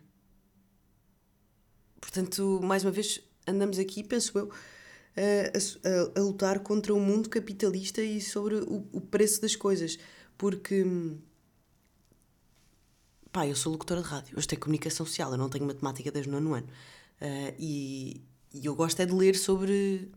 portanto, 2.02 2.60
mais 2.64 2.84
uma 2.84 2.92
vez, 2.92 3.22
andamos 3.48 3.78
aqui, 3.78 4.04
penso 4.04 4.38
eu, 4.38 4.52
a, 5.16 6.18
a, 6.18 6.20
a, 6.20 6.24
lutar 6.24 6.60
contra 6.60 6.94
o 6.94 7.00
mundo 7.00 7.30
capitalista 7.30 8.02
e 8.02 8.20
sobre 8.20 8.56
o, 8.56 8.88
o 8.92 9.02
preço 9.02 9.42
das 9.42 9.56
coisas, 9.56 10.00
porque 10.38 10.84
pá, 13.32 13.48
eu 13.48 13.56
sou 13.56 13.72
locutora 13.72 14.02
de 14.02 14.08
rádio, 14.08 14.38
eu 14.38 14.46
tenho 14.46 14.62
comunicação 14.62 15.06
social, 15.06 15.32
eu 15.32 15.38
não 15.38 15.50
tenho 15.50 15.66
matemática 15.66 16.12
desde 16.12 16.30
o 16.30 16.34
nono 16.34 16.54
ano. 16.54 16.68
Uh, 17.24 17.56
e, 17.58 18.22
e, 18.54 18.66
eu 18.66 18.76
gosto 18.76 19.02
é 19.02 19.06
de 19.06 19.14
ler 19.14 19.38
sobre, 19.38 20.12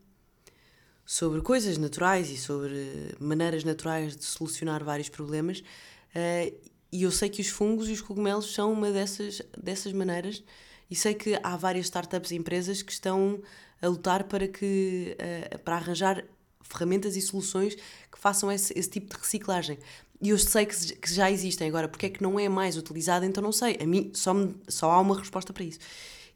sobre 1.04 1.40
coisas 1.40 1.78
naturais 1.78 2.28
e 2.30 2.36
sobre 2.36 3.14
maneiras 3.20 3.62
naturais 3.62 4.16
de 4.16 4.24
solucionar 4.24 4.82
vários 4.82 5.08
problemas. 5.08 5.60
Uh, 5.60 6.52
e 6.90 7.04
eu 7.04 7.12
sei 7.12 7.28
que 7.28 7.40
os 7.40 7.48
fungos 7.48 7.88
e 7.88 7.92
os 7.92 8.00
cogumelos 8.00 8.52
são 8.52 8.72
uma 8.72 8.90
dessas, 8.90 9.40
dessas 9.56 9.92
maneiras. 9.92 10.42
E 10.90 10.96
sei 10.96 11.14
que 11.14 11.38
há 11.42 11.56
várias 11.56 11.86
startups 11.86 12.32
e 12.32 12.36
empresas 12.36 12.82
que 12.82 12.92
estão 12.92 13.40
a 13.80 13.86
lutar 13.86 14.24
para, 14.24 14.48
que, 14.48 15.16
uh, 15.20 15.58
para 15.60 15.76
arranjar 15.76 16.24
ferramentas 16.60 17.14
e 17.14 17.22
soluções 17.22 17.76
que 17.76 18.18
façam 18.18 18.50
esse, 18.50 18.76
esse 18.76 18.90
tipo 18.90 19.14
de 19.14 19.20
reciclagem. 19.20 19.78
E 20.20 20.30
eu 20.30 20.38
sei 20.38 20.66
que, 20.66 20.96
que 20.96 21.14
já 21.14 21.30
existem. 21.30 21.68
Agora, 21.68 21.86
porque 21.86 22.06
é 22.06 22.10
que 22.10 22.20
não 22.20 22.40
é 22.40 22.48
mais 22.48 22.76
utilizado, 22.76 23.24
então 23.24 23.40
não 23.40 23.52
sei. 23.52 23.78
A 23.80 23.86
mim 23.86 24.10
só, 24.12 24.34
me, 24.34 24.56
só 24.66 24.90
há 24.90 25.00
uma 25.00 25.16
resposta 25.16 25.52
para 25.52 25.62
isso 25.62 25.78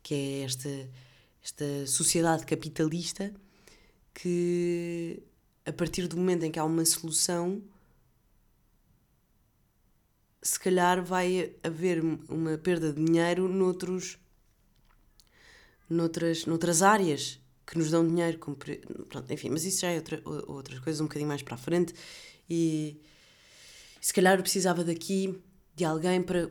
que 0.02 0.14
é 0.14 0.42
esta, 0.42 0.90
esta 1.42 1.86
sociedade 1.86 2.46
capitalista 2.46 3.32
que, 4.14 5.22
a 5.64 5.72
partir 5.72 6.06
do 6.06 6.16
momento 6.16 6.44
em 6.44 6.50
que 6.50 6.58
há 6.58 6.64
uma 6.64 6.84
solução, 6.84 7.62
se 10.42 10.58
calhar 10.58 11.02
vai 11.04 11.54
haver 11.62 12.02
uma 12.28 12.56
perda 12.58 12.92
de 12.92 13.04
dinheiro 13.04 13.48
noutros, 13.48 14.18
noutras, 15.88 16.46
noutras 16.46 16.82
áreas 16.82 17.40
que 17.66 17.78
nos 17.78 17.90
dão 17.90 18.06
dinheiro. 18.06 18.38
Pronto, 19.08 19.32
enfim, 19.32 19.50
mas 19.50 19.64
isso 19.64 19.82
já 19.82 19.90
é 19.90 19.96
outra, 19.96 20.22
outras 20.24 20.78
coisas 20.80 21.00
um 21.00 21.04
bocadinho 21.04 21.28
mais 21.28 21.42
para 21.42 21.54
a 21.54 21.58
frente. 21.58 21.94
E, 22.48 23.00
e 24.00 24.06
se 24.06 24.12
calhar 24.12 24.38
eu 24.38 24.42
precisava 24.42 24.82
daqui 24.82 25.40
de 25.74 25.84
alguém 25.84 26.22
para 26.22 26.50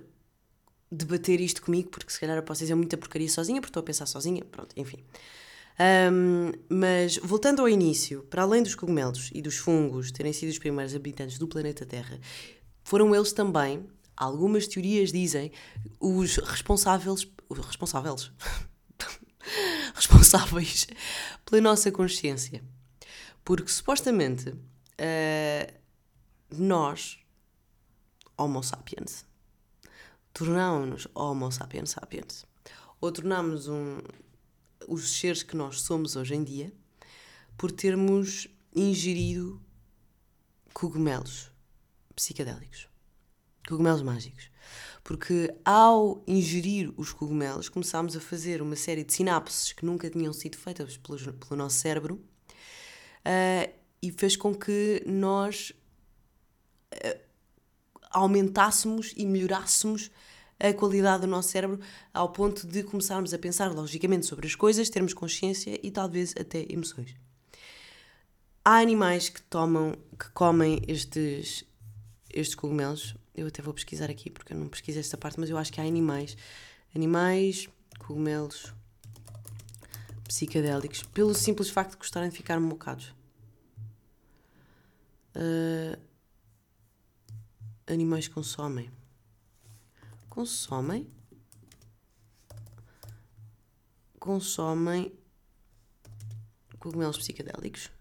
debater 0.91 1.39
isto 1.39 1.61
comigo, 1.61 1.89
porque 1.89 2.11
se 2.11 2.19
calhar 2.19 2.37
eu 2.37 2.43
posso 2.43 2.61
dizer 2.61 2.75
muita 2.75 2.97
porcaria 2.97 3.29
sozinha, 3.29 3.61
porque 3.61 3.69
estou 3.69 3.81
a 3.81 3.85
pensar 3.85 4.05
sozinha, 4.05 4.43
pronto, 4.45 4.73
enfim. 4.75 4.97
Um, 6.11 6.51
mas 6.67 7.17
voltando 7.17 7.61
ao 7.61 7.69
início, 7.69 8.23
para 8.23 8.41
além 8.41 8.61
dos 8.61 8.75
cogumelos 8.75 9.29
e 9.33 9.41
dos 9.41 9.57
fungos 9.57 10.11
terem 10.11 10.33
sido 10.33 10.49
os 10.49 10.59
primeiros 10.59 10.93
habitantes 10.93 11.37
do 11.37 11.47
planeta 11.47 11.85
Terra, 11.85 12.19
foram 12.83 13.15
eles 13.15 13.31
também, 13.31 13.87
algumas 14.17 14.67
teorias 14.67 15.11
dizem, 15.11 15.51
os 15.99 16.35
responsáveis, 16.37 17.27
os 17.47 17.59
responsáveis, 17.59 18.31
responsáveis 19.95 20.87
pela 21.45 21.61
nossa 21.61 21.91
consciência. 21.91 22.61
Porque 23.45 23.71
supostamente 23.71 24.49
uh, 24.49 25.73
nós, 26.51 27.19
Homo 28.37 28.61
sapiens, 28.61 29.25
tornámos-nos 30.33 31.07
Homo 31.13 31.51
sapiens 31.51 31.91
sapiens, 31.91 32.45
ou 33.01 33.11
tornámos 33.11 33.67
um, 33.67 33.97
os 34.87 35.17
seres 35.17 35.43
que 35.43 35.55
nós 35.55 35.81
somos 35.81 36.15
hoje 36.15 36.35
em 36.35 36.43
dia, 36.43 36.73
por 37.57 37.71
termos 37.71 38.47
ingerido 38.75 39.61
cogumelos 40.73 41.51
psicadélicos, 42.15 42.87
cogumelos 43.67 44.01
mágicos. 44.01 44.49
Porque 45.03 45.53
ao 45.65 46.23
ingerir 46.27 46.93
os 46.97 47.11
cogumelos, 47.11 47.69
começámos 47.69 48.15
a 48.15 48.19
fazer 48.19 48.61
uma 48.61 48.75
série 48.75 49.03
de 49.03 49.13
sinapses 49.13 49.73
que 49.73 49.85
nunca 49.85 50.09
tinham 50.09 50.31
sido 50.33 50.57
feitas 50.57 50.97
pelo, 50.97 51.33
pelo 51.33 51.55
nosso 51.55 51.77
cérebro 51.77 52.15
uh, 52.15 53.73
e 54.01 54.11
fez 54.11 54.35
com 54.35 54.53
que 54.53 55.03
nós 55.05 55.71
uh, 56.93 57.28
aumentássemos 58.09 59.13
e 59.15 59.25
melhorássemos 59.25 60.11
a 60.59 60.73
qualidade 60.73 61.21
do 61.21 61.27
nosso 61.27 61.49
cérebro 61.49 61.79
ao 62.13 62.29
ponto 62.29 62.67
de 62.67 62.83
começarmos 62.83 63.33
a 63.33 63.37
pensar 63.37 63.71
logicamente 63.71 64.25
sobre 64.25 64.45
as 64.45 64.55
coisas, 64.55 64.89
termos 64.89 65.13
consciência 65.13 65.79
e 65.81 65.89
talvez 65.89 66.33
até 66.39 66.65
emoções. 66.69 67.15
Há 68.63 68.79
animais 68.79 69.29
que 69.29 69.41
tomam, 69.43 69.93
que 70.17 70.29
comem 70.31 70.81
estes 70.87 71.63
estes 72.31 72.55
cogumelos, 72.55 73.15
eu 73.33 73.47
até 73.47 73.61
vou 73.61 73.73
pesquisar 73.73 74.09
aqui 74.09 74.29
porque 74.29 74.53
eu 74.53 74.57
não 74.57 74.67
pesquisei 74.67 74.99
esta 74.99 75.17
parte, 75.17 75.39
mas 75.39 75.49
eu 75.49 75.57
acho 75.57 75.71
que 75.71 75.81
há 75.81 75.83
animais. 75.83 76.37
Animais, 76.95 77.67
cogumelos 77.97 78.73
psicadélicos, 80.27 81.01
pelo 81.03 81.33
simples 81.33 81.69
facto 81.69 81.91
de 81.91 81.97
gostarem 81.97 82.29
de 82.29 82.37
ficar 82.37 82.59
mocados. 82.59 83.13
Uh, 85.35 85.97
animais 87.89 88.27
consomem. 88.27 88.89
Consomem. 90.29 91.07
Consomem 94.19 95.19
cogumelos 96.79 97.17
psicadélicos. 97.17 97.91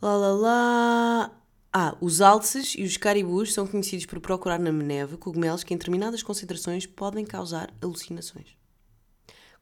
Lá 0.00 0.16
lá 0.16 0.32
lá. 0.32 1.38
Ah, 1.74 1.96
os 2.02 2.20
alces 2.20 2.74
e 2.76 2.82
os 2.82 2.98
caribus 2.98 3.54
são 3.54 3.66
conhecidos 3.66 4.04
por 4.04 4.20
procurar 4.20 4.58
na 4.58 4.70
neve 4.70 5.16
cogumelos 5.16 5.64
que 5.64 5.72
em 5.72 5.76
determinadas 5.78 6.22
concentrações 6.22 6.84
podem 6.84 7.24
causar 7.24 7.72
alucinações. 7.80 8.58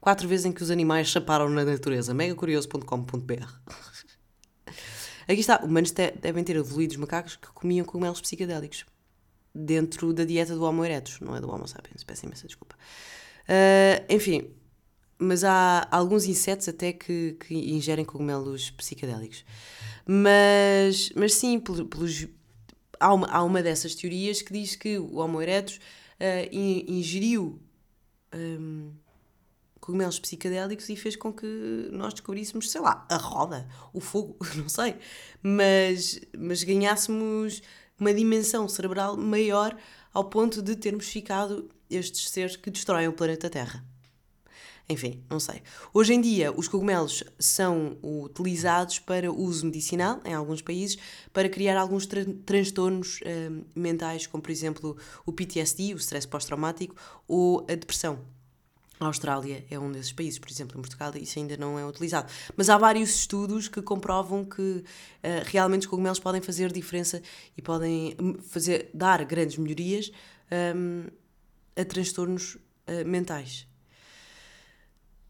Quatro 0.00 0.26
vezes 0.26 0.47
em 0.47 0.52
que 0.52 0.62
os 0.62 0.73
animais 0.73 1.07
chaparam 1.07 1.49
na 1.49 1.64
natureza. 1.64 2.12
megacurioso.com.br 2.12 3.47
Aqui 5.31 5.39
está, 5.39 5.61
humanos 5.65 5.93
devem 5.93 6.43
ter 6.43 6.57
evoluído 6.57 6.95
os 6.95 6.97
macacos 6.97 7.37
que 7.37 7.47
comiam 7.53 7.87
cogumelos 7.87 8.21
psicadélicos 8.21 8.85
dentro 9.55 10.13
da 10.13 10.25
dieta 10.25 10.57
do 10.57 10.65
Homo 10.65 10.85
erectus, 10.85 11.21
não 11.21 11.37
é 11.37 11.41
do 11.41 11.49
Homo 11.49 11.69
sapiens, 11.69 12.03
peço 12.03 12.27
imensa 12.27 12.49
desculpa. 12.49 12.75
Uh, 13.45 14.13
enfim, 14.13 14.51
mas 15.17 15.45
há 15.45 15.87
alguns 15.93 16.25
insetos 16.25 16.67
até 16.69 16.93
que, 16.93 17.37
que 17.39 17.55
ingerem 17.55 18.05
cogumelos 18.05 18.73
psicadélicos. 18.73 19.45
Mas, 20.05 21.13
mas 21.15 21.35
sim, 21.35 21.61
pelos, 21.61 22.27
há, 22.99 23.15
uma, 23.15 23.29
há 23.29 23.45
uma 23.45 23.63
dessas 23.63 23.95
teorias 23.95 24.43
que 24.43 24.53
diz 24.53 24.75
que 24.75 24.99
o 24.99 25.19
Homo 25.19 25.41
erectus 25.41 25.77
uh, 25.77 26.53
ingeriu 26.53 27.61
um, 28.35 28.91
cogumelos 29.81 30.19
psicadélicos 30.19 30.89
e 30.89 30.97
fez 30.97 31.17
com 31.17 31.33
que 31.33 31.89
nós 31.91 32.13
descobríssemos, 32.13 32.71
sei 32.71 32.81
lá, 32.81 33.07
a 33.09 33.17
roda, 33.17 33.67
o 33.93 34.01
fogo, 34.01 34.37
não 34.57 34.69
sei, 34.69 34.97
mas, 35.43 36.21
mas 36.37 36.63
ganhássemos 36.63 37.63
uma 37.99 38.15
dimensão 38.15 38.69
cerebral 38.69 39.17
maior 39.17 39.77
ao 40.13 40.25
ponto 40.25 40.63
de 40.63 40.77
termos 40.77 41.07
ficado 41.07 41.69
estes 41.89 42.31
seres 42.31 42.57
que 42.57 42.71
destroem 42.71 43.09
o 43.09 43.13
planeta 43.13 43.49
Terra. 43.51 43.85
Enfim, 44.91 45.23
não 45.31 45.39
sei. 45.39 45.63
Hoje 45.95 46.15
em 46.15 46.21
dia, 46.21 46.51
os 46.51 46.67
cogumelos 46.67 47.23
são 47.39 47.97
utilizados 48.03 48.99
para 48.99 49.31
uso 49.31 49.65
medicinal 49.67 50.21
em 50.25 50.35
alguns 50.35 50.61
países 50.61 50.99
para 51.33 51.49
criar 51.49 51.79
alguns 51.79 52.07
tra 52.07 52.25
transtornos 52.45 53.21
uh, 53.21 53.65
mentais, 53.73 54.27
como 54.27 54.43
por 54.43 54.51
exemplo 54.51 54.97
o 55.25 55.33
PTSD, 55.33 55.95
o 55.95 55.97
stress 55.97 56.27
pós-traumático, 56.27 56.97
ou 57.29 57.61
a 57.71 57.75
depressão. 57.77 58.19
A 59.00 59.07
Austrália 59.07 59.64
é 59.71 59.78
um 59.78 59.90
desses 59.90 60.12
países, 60.12 60.38
por 60.38 60.50
exemplo, 60.50 60.78
em 60.78 60.83
Portugal 60.83 61.11
isso 61.16 61.38
ainda 61.38 61.57
não 61.57 61.78
é 61.78 61.87
utilizado. 61.87 62.30
Mas 62.54 62.69
há 62.69 62.76
vários 62.76 63.09
estudos 63.09 63.66
que 63.66 63.80
comprovam 63.80 64.45
que 64.45 64.61
uh, 64.61 64.85
realmente 65.47 65.83
os 65.83 65.87
cogumelos 65.87 66.19
podem 66.19 66.42
fazer 66.42 66.71
diferença 66.71 67.23
e 67.57 67.62
podem 67.62 68.14
hum, 68.21 68.35
fazer, 68.42 68.90
dar 68.92 69.25
grandes 69.25 69.57
melhorias 69.57 70.12
um, 70.76 71.07
a 71.75 71.83
transtornos 71.83 72.57
uh, 72.57 73.07
mentais. 73.07 73.66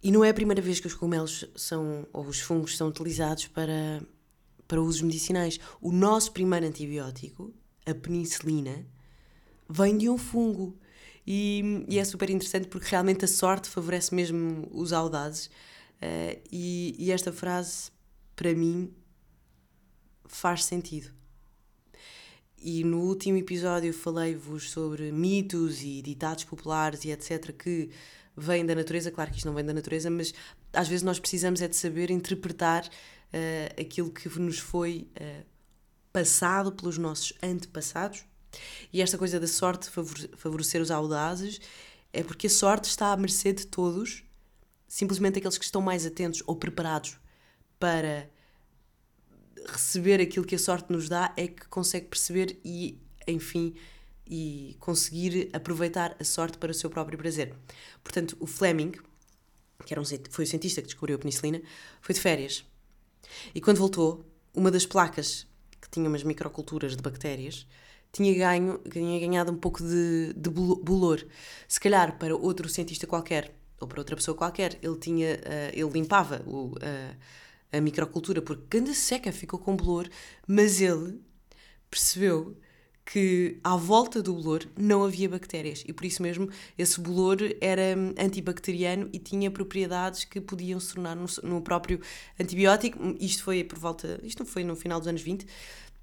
E 0.03 0.11
não 0.11 0.25
é 0.25 0.31
a 0.31 0.35
primeira 0.35 0.61
vez 0.61 0.81
que 0.81 0.89
os 0.89 0.95
cogumelos 0.95 1.45
são, 1.55 2.09
ou 2.13 2.25
os 2.25 2.41
fungos 2.41 2.77
são 2.77 2.89
utilizados 2.89 3.47
para, 3.47 4.03
para 4.67 4.81
usos 4.81 5.03
medicinais. 5.03 5.61
O 5.81 5.93
nosso 5.93 6.33
primeiro 6.33 6.67
antibiótico, 6.67 7.55
a 7.87 7.95
penicilina, 7.95 8.85
vem 9.69 9.97
de 9.97 10.09
um 10.09 10.19
fungo. 10.19 10.77
E, 11.27 11.85
e, 11.89 11.99
é 11.99 12.05
super 12.05 12.31
interessante 12.31 12.67
porque 12.69 12.89
realmente 12.89 13.25
a 13.25 13.29
sorte 13.29 13.69
favorece 13.69 14.15
mesmo 14.15 14.69
os 14.73 14.93
audazes. 14.93 15.47
Uh, 15.47 16.41
e, 16.51 16.97
e, 16.99 17.13
esta 17.13 17.33
frase, 17.33 17.91
para 18.35 18.55
mim, 18.55 18.93
faz 20.27 20.65
sentido. 20.65 21.13
E 22.63 22.85
no 22.85 23.01
último 23.01 23.39
episódio 23.39 23.93
falei-vos 23.93 24.71
sobre 24.71 25.11
mitos 25.13 25.83
e 25.83 26.03
ditados 26.03 26.45
populares 26.45 27.05
e 27.05 27.11
etc. 27.11 27.53
que 27.53 27.91
vêm 28.37 28.65
da 28.65 28.75
natureza. 28.75 29.11
Claro 29.11 29.31
que 29.31 29.39
isto 29.39 29.47
não 29.47 29.55
vem 29.55 29.65
da 29.65 29.73
natureza, 29.73 30.11
mas 30.11 30.35
às 30.73 30.89
vezes 30.89 31.03
nós 31.03 31.19
precisamos 31.19 31.61
é 31.63 31.69
de 31.69 31.77
saber 31.77 32.11
interpretar 32.11 32.87
uh, 32.87 33.81
aquilo 33.81 34.11
que 34.11 34.29
nos 34.39 34.59
foi 34.59 35.09
uh, 35.17 35.45
passado 36.13 36.73
pelos 36.73 36.99
nossos 36.99 37.33
antepassados 37.43 38.25
e 38.93 39.01
esta 39.01 39.17
coisa 39.17 39.39
da 39.39 39.47
sorte 39.47 39.91
favorecer 39.91 40.81
os 40.81 40.91
audazes 40.91 41.61
é 42.13 42.23
porque 42.23 42.47
a 42.49 42.51
sorte 42.51 42.89
está 42.89 43.13
à 43.13 43.17
mercê 43.17 43.53
de 43.53 43.67
todos, 43.67 44.25
simplesmente 44.89 45.39
aqueles 45.39 45.59
que 45.59 45.65
estão 45.65 45.81
mais 45.81 46.05
atentos 46.05 46.43
ou 46.47 46.57
preparados 46.57 47.19
para 47.79 48.29
receber 49.69 50.21
aquilo 50.21 50.45
que 50.45 50.55
a 50.55 50.59
sorte 50.59 50.93
nos 50.93 51.09
dá 51.09 51.33
é 51.37 51.47
que 51.47 51.67
consegue 51.69 52.07
perceber 52.07 52.59
e, 52.65 52.99
enfim, 53.27 53.75
e 54.27 54.77
conseguir 54.81 55.51
aproveitar 55.53 56.17
a 56.19 56.25
sorte 56.25 56.59
para 56.59 56.71
o 56.71 56.75
seu 56.75 56.91
próprio 56.91 57.19
prazer. 57.19 57.55
Portanto, 58.03 58.37
o 58.41 58.47
Fleming, 58.47 58.93
que 59.85 59.95
era 59.95 60.01
um, 60.01 60.05
foi 60.31 60.45
o 60.45 60.47
cientista 60.47 60.81
que 60.81 60.87
descobriu 60.87 61.17
a 61.17 61.19
penicilina, 61.19 61.61
foi 62.01 62.15
de 62.15 62.21
férias. 62.21 62.65
E 63.55 63.61
quando 63.61 63.79
voltou, 63.79 64.25
uma 64.55 64.71
das 64.71 64.87
placas 64.87 65.47
que 65.81 65.89
tinha 65.91 66.09
umas 66.09 66.23
microculturas 66.23 66.97
de 66.97 67.03
bactérias 67.03 67.67
tinha, 68.13 68.35
ganho, 68.35 68.79
tinha 68.91 69.21
ganhado 69.21 69.53
um 69.53 69.57
pouco 69.57 69.83
de, 69.83 70.33
de 70.35 70.51
bolor. 70.51 71.25
Se 71.69 71.79
calhar 71.79 72.19
para 72.19 72.35
outro 72.35 72.69
cientista 72.69 73.07
qualquer 73.07 73.55
ou 73.81 73.89
para 73.89 74.01
outra 74.01 74.17
pessoa 74.17 74.37
qualquer, 74.37 74.79
ele 74.83 74.97
tinha, 74.99 75.35
uh, 75.37 75.71
ele 75.73 75.91
limpava 75.91 76.43
o, 76.47 76.73
uh, 76.77 77.17
a 77.73 77.81
microcultura 77.81 78.43
porque 78.43 78.79
ganda 78.79 78.93
seca 78.93 79.33
ficou 79.33 79.59
com 79.59 79.77
bolor, 79.77 80.09
mas 80.47 80.81
ele 80.81 81.21
percebeu 81.91 82.57
que 83.05 83.59
à 83.65 83.75
volta 83.77 84.23
do 84.23 84.35
bolor 84.35 84.65
não 84.79 85.03
havia 85.03 85.29
bactérias 85.29 85.83
e 85.85 85.93
por 85.93 86.05
isso 86.05 86.23
mesmo 86.23 86.49
esse 86.79 87.01
bolor 87.01 87.39
era 87.61 87.97
antibacteriano 88.17 89.09
e 89.13 89.19
tinha 89.19 89.51
propriedades 89.51 90.25
que 90.25 90.41
podiam 90.41 90.79
se 90.79 90.95
tornar 90.95 91.17
no, 91.17 91.27
no 91.43 91.61
próprio 91.61 92.01
antibiótico. 92.39 92.99
Isto 93.19 93.43
foi 93.43 93.65
por 93.65 93.79
volta, 93.79 94.21
isto 94.23 94.45
foi 94.45 94.63
no 94.63 94.77
final 94.77 95.01
dos 95.01 95.09
anos 95.09 95.23
20 95.23 95.45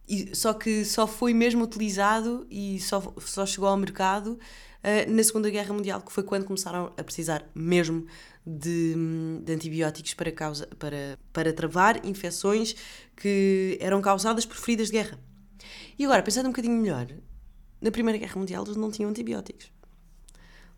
e, 0.08 0.34
só 0.34 0.54
que 0.54 0.86
só 0.86 1.06
foi 1.06 1.34
mesmo 1.34 1.64
utilizado 1.64 2.48
e 2.50 2.80
só, 2.80 3.14
só 3.20 3.46
chegou 3.46 3.68
ao 3.68 3.76
mercado 3.76 4.40
uh, 4.84 5.12
na 5.12 5.22
Segunda 5.22 5.50
Guerra 5.50 5.74
Mundial, 5.74 6.02
que 6.02 6.12
foi 6.12 6.24
quando 6.24 6.46
começaram 6.46 6.94
a 6.98 7.04
precisar 7.04 7.46
mesmo 7.54 8.06
de, 8.46 8.96
de, 9.44 9.54
antibióticos 9.54 10.14
para, 10.14 10.32
causa, 10.32 10.68
para, 10.80 11.20
para 11.34 11.52
travar 11.52 12.06
infecções 12.06 12.74
que 13.18 13.78
eram 13.82 14.02
causadas 14.02 14.46
por 14.46 14.56
feridas 14.56 14.88
de 14.88 14.94
guerra. 14.94 15.20
E 16.00 16.06
agora, 16.06 16.24
pensando 16.24 16.46
um 16.46 16.52
bocadinho 16.52 16.80
melhor, 16.80 17.08
na 17.82 17.92
Primeira 17.92 18.18
Guerra 18.18 18.38
Mundial 18.38 18.64
eles 18.64 18.78
não 18.78 18.90
tinham 18.90 19.10
antibióticos. 19.10 19.70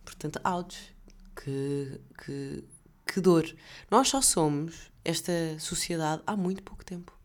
Portanto, 0.03 0.41
ouch, 0.43 0.95
que, 1.35 2.01
que, 2.25 2.63
que 3.05 3.21
dor. 3.21 3.45
Nós 3.91 4.09
só 4.09 4.23
somos 4.23 4.91
esta 5.05 5.31
sociedade 5.59 6.23
há 6.25 6.35
muito 6.35 6.63
pouco 6.63 6.83
tempo 6.83 7.18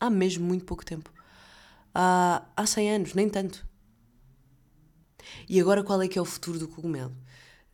há 0.00 0.08
mesmo 0.08 0.44
muito 0.44 0.64
pouco 0.64 0.84
tempo. 0.84 1.12
Há, 1.94 2.42
há 2.56 2.66
100 2.66 2.90
anos, 2.92 3.14
nem 3.14 3.28
tanto. 3.28 3.66
E 5.48 5.60
agora 5.60 5.84
qual 5.84 6.00
é 6.00 6.08
que 6.08 6.18
é 6.18 6.22
o 6.22 6.24
futuro 6.24 6.58
do 6.58 6.66
cogumelo? 6.66 7.14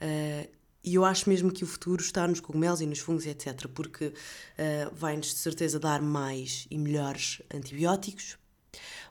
Uh, 0.01 0.57
e 0.83 0.95
eu 0.95 1.05
acho 1.05 1.29
mesmo 1.29 1.51
que 1.51 1.65
o 1.65 1.67
futuro 1.67 2.01
está 2.01 2.29
nos 2.29 2.41
cogumelos 2.41 2.81
e 2.81 2.87
nos 2.87 3.01
fungos, 3.01 3.27
etc., 3.27 3.67
porque 3.75 4.07
uh, 4.07 4.95
vai-nos 4.95 5.29
de 5.29 5.35
certeza 5.35 5.81
dar 5.81 6.01
mais 6.01 6.67
e 6.71 6.79
melhores 6.79 7.43
antibióticos, 7.53 8.39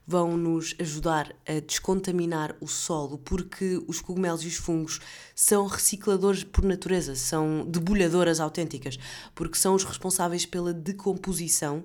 vão-nos 0.08 0.75
ajudar 0.80 1.36
a 1.45 1.60
descontaminar 1.60 2.56
o 2.62 2.67
solo, 2.67 3.17
porque 3.17 3.82
os 3.88 3.99
cogumelos 3.99 4.43
e 4.43 4.47
os 4.47 4.56
fungos 4.56 5.01
são 5.34 5.65
recicladores 5.67 6.43
por 6.43 6.63
natureza, 6.63 7.15
são 7.15 7.65
debulhadoras 7.67 8.39
autênticas, 8.39 8.97
porque 9.34 9.58
são 9.58 9.73
os 9.73 9.84
responsáveis 9.84 10.45
pela 10.45 10.73
decomposição 10.73 11.84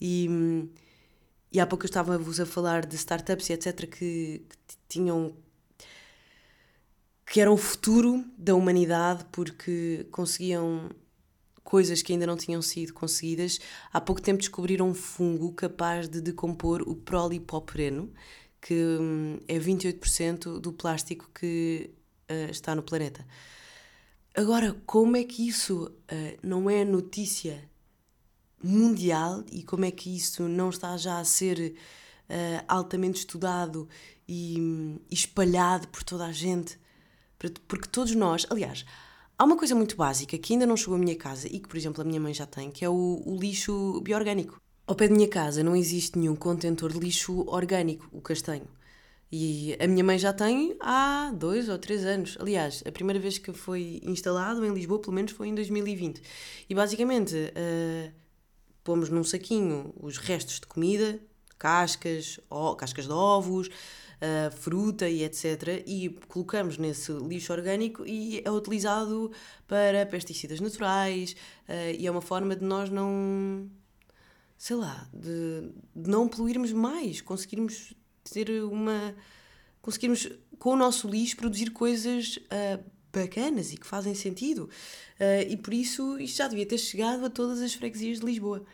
e, 0.00 0.28
e 1.52 1.60
há 1.60 1.66
pouco 1.66 1.84
eu 1.84 1.88
estava-vos 1.88 2.40
a 2.40 2.46
falar 2.46 2.86
de 2.86 2.96
startups 2.96 3.48
e 3.50 3.52
etc. 3.52 3.88
que, 3.88 4.42
que 4.48 4.76
tinham 4.88 5.34
que 7.26 7.40
eram 7.40 7.54
o 7.54 7.56
futuro 7.56 8.24
da 8.38 8.54
humanidade 8.54 9.26
porque 9.32 10.06
conseguiam 10.12 10.90
coisas 11.66 12.00
que 12.00 12.12
ainda 12.12 12.26
não 12.26 12.36
tinham 12.36 12.62
sido 12.62 12.94
conseguidas. 12.94 13.58
Há 13.92 14.00
pouco 14.00 14.22
tempo 14.22 14.38
descobriram 14.38 14.88
um 14.88 14.94
fungo 14.94 15.52
capaz 15.52 16.08
de 16.08 16.20
decompor 16.20 16.82
o 16.82 16.94
prolipopreno, 16.94 18.12
que 18.60 18.74
hum, 18.74 19.38
é 19.48 19.58
28% 19.58 20.60
do 20.60 20.72
plástico 20.72 21.28
que 21.34 21.90
uh, 22.30 22.50
está 22.50 22.74
no 22.74 22.82
planeta. 22.82 23.26
Agora, 24.34 24.76
como 24.86 25.16
é 25.16 25.24
que 25.24 25.48
isso 25.48 25.84
uh, 25.86 26.38
não 26.42 26.70
é 26.70 26.84
notícia 26.84 27.68
mundial 28.62 29.44
e 29.52 29.62
como 29.62 29.84
é 29.84 29.90
que 29.90 30.14
isso 30.14 30.48
não 30.48 30.70
está 30.70 30.96
já 30.96 31.18
a 31.18 31.24
ser 31.24 31.74
uh, 32.28 32.64
altamente 32.68 33.20
estudado 33.20 33.88
e, 34.28 35.00
espalhado 35.10 35.88
por 35.88 36.02
toda 36.02 36.26
a 36.26 36.32
gente. 36.32 36.78
Porque 37.68 37.88
todos 37.88 38.14
nós, 38.14 38.46
aliás, 38.50 38.84
há 39.38 39.44
uma 39.44 39.56
coisa 39.56 39.74
muito 39.74 39.96
básica 39.96 40.38
que 40.38 40.54
ainda 40.54 40.66
não 40.66 40.76
chegou 40.76 40.94
à 40.94 40.98
minha 40.98 41.16
casa 41.16 41.46
e 41.46 41.60
que, 41.60 41.68
por 41.68 41.76
exemplo, 41.76 42.00
a 42.00 42.04
minha 42.04 42.20
mãe 42.20 42.32
já 42.32 42.46
tem, 42.46 42.70
que 42.70 42.84
é 42.84 42.88
o, 42.88 43.22
o 43.24 43.36
lixo 43.36 44.00
bioorgânico. 44.00 44.60
Ao 44.86 44.94
pé 44.94 45.08
da 45.08 45.14
minha 45.14 45.28
casa 45.28 45.62
não 45.62 45.76
existe 45.76 46.18
nenhum 46.18 46.36
contentor 46.36 46.92
de 46.92 46.98
lixo 46.98 47.44
orgânico, 47.46 48.08
o 48.12 48.20
castanho. 48.20 48.68
E 49.30 49.76
a 49.80 49.88
minha 49.88 50.04
mãe 50.04 50.18
já 50.18 50.32
tem 50.32 50.76
há 50.80 51.32
dois 51.34 51.68
ou 51.68 51.76
três 51.78 52.04
anos. 52.04 52.38
Aliás, 52.40 52.82
a 52.86 52.92
primeira 52.92 53.18
vez 53.18 53.38
que 53.38 53.52
foi 53.52 54.00
instalado 54.04 54.64
em 54.64 54.72
Lisboa, 54.72 55.00
pelo 55.00 55.12
menos, 55.12 55.32
foi 55.32 55.48
em 55.48 55.54
2020. 55.54 56.22
E 56.70 56.74
basicamente, 56.74 57.34
uh, 57.34 58.12
pomos 58.86 59.10
num 59.10 59.24
saquinho 59.24 59.92
os 60.00 60.16
restos 60.16 60.60
de 60.60 60.66
comida, 60.66 61.20
cascas, 61.58 62.38
cascas 62.78 63.06
de 63.06 63.12
ovos, 63.12 63.66
uh, 63.66 64.50
fruta 64.52 65.08
e 65.08 65.24
etc. 65.24 65.82
E 65.84 66.08
colocamos 66.28 66.78
nesse 66.78 67.10
lixo 67.12 67.52
orgânico 67.52 68.06
e 68.06 68.40
é 68.44 68.50
utilizado 68.50 69.32
para 69.66 70.06
pesticidas 70.06 70.60
naturais 70.60 71.34
uh, 71.68 71.96
e 71.98 72.06
é 72.06 72.10
uma 72.10 72.22
forma 72.22 72.54
de 72.54 72.64
nós 72.64 72.88
não. 72.88 73.68
sei 74.56 74.76
lá, 74.76 75.08
de, 75.12 75.68
de 75.94 76.08
não 76.08 76.28
poluirmos 76.28 76.72
mais, 76.72 77.20
conseguirmos 77.20 77.92
ter 78.22 78.48
uma. 78.62 79.16
conseguirmos 79.82 80.28
com 80.60 80.70
o 80.70 80.76
nosso 80.76 81.08
lixo 81.08 81.36
produzir 81.36 81.70
coisas. 81.70 82.36
Uh, 82.36 82.95
bacanas 83.20 83.72
e 83.72 83.76
que 83.76 83.86
fazem 83.86 84.14
sentido. 84.14 84.68
Uh, 85.18 85.48
e 85.48 85.56
por 85.56 85.72
isso 85.72 86.18
isto 86.18 86.38
já 86.38 86.48
devia 86.48 86.66
ter 86.66 86.78
chegado 86.78 87.24
a 87.24 87.30
todas 87.30 87.60
as 87.60 87.74
freguesias 87.74 88.20
de 88.20 88.26
Lisboa. 88.26 88.64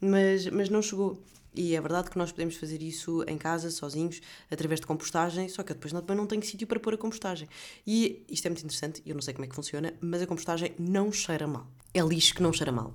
Mas, 0.00 0.46
mas 0.46 0.68
não 0.68 0.82
chegou. 0.82 1.22
E 1.54 1.74
é 1.74 1.80
verdade 1.80 2.10
que 2.10 2.18
nós 2.18 2.30
podemos 2.30 2.56
fazer 2.56 2.82
isso 2.82 3.24
em 3.26 3.36
casa, 3.36 3.70
sozinhos, 3.70 4.20
através 4.50 4.80
de 4.80 4.86
compostagem, 4.86 5.48
só 5.48 5.62
que 5.62 5.74
depois 5.74 5.92
não, 5.92 6.02
não 6.14 6.26
tenho 6.26 6.42
sítio 6.42 6.66
para 6.66 6.78
pôr 6.78 6.94
a 6.94 6.96
compostagem. 6.96 7.48
E 7.86 8.24
isto 8.30 8.46
é 8.46 8.50
muito 8.50 8.64
interessante, 8.64 9.02
eu 9.04 9.14
não 9.14 9.22
sei 9.22 9.34
como 9.34 9.44
é 9.44 9.48
que 9.48 9.56
funciona, 9.56 9.92
mas 10.00 10.22
a 10.22 10.26
compostagem 10.26 10.72
não 10.78 11.10
cheira 11.10 11.48
mal. 11.48 11.66
É 11.92 12.00
lixo 12.00 12.34
que 12.34 12.42
não 12.42 12.52
cheira 12.52 12.70
mal. 12.70 12.94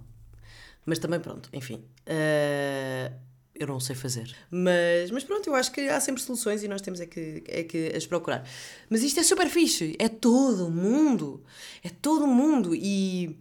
Mas 0.85 0.99
também, 0.99 1.19
pronto, 1.19 1.49
enfim. 1.51 1.83
Uh, 2.07 3.13
eu 3.55 3.67
não 3.67 3.79
sei 3.79 3.95
fazer. 3.95 4.35
Mas, 4.49 5.11
mas 5.11 5.23
pronto, 5.23 5.47
eu 5.47 5.55
acho 5.55 5.71
que 5.71 5.81
há 5.81 5.99
sempre 5.99 6.21
soluções 6.21 6.63
e 6.63 6.67
nós 6.67 6.81
temos 6.81 6.99
é 6.99 7.05
que, 7.05 7.43
é 7.47 7.63
que 7.63 7.93
as 7.95 8.05
procurar. 8.05 8.47
Mas 8.89 9.03
isto 9.03 9.19
é 9.19 9.23
super 9.23 9.49
fixe. 9.49 9.95
É 9.99 10.09
todo 10.09 10.67
o 10.67 10.71
mundo. 10.71 11.43
É 11.83 11.89
todo 11.89 12.25
o 12.25 12.27
mundo. 12.27 12.73
E 12.73 13.37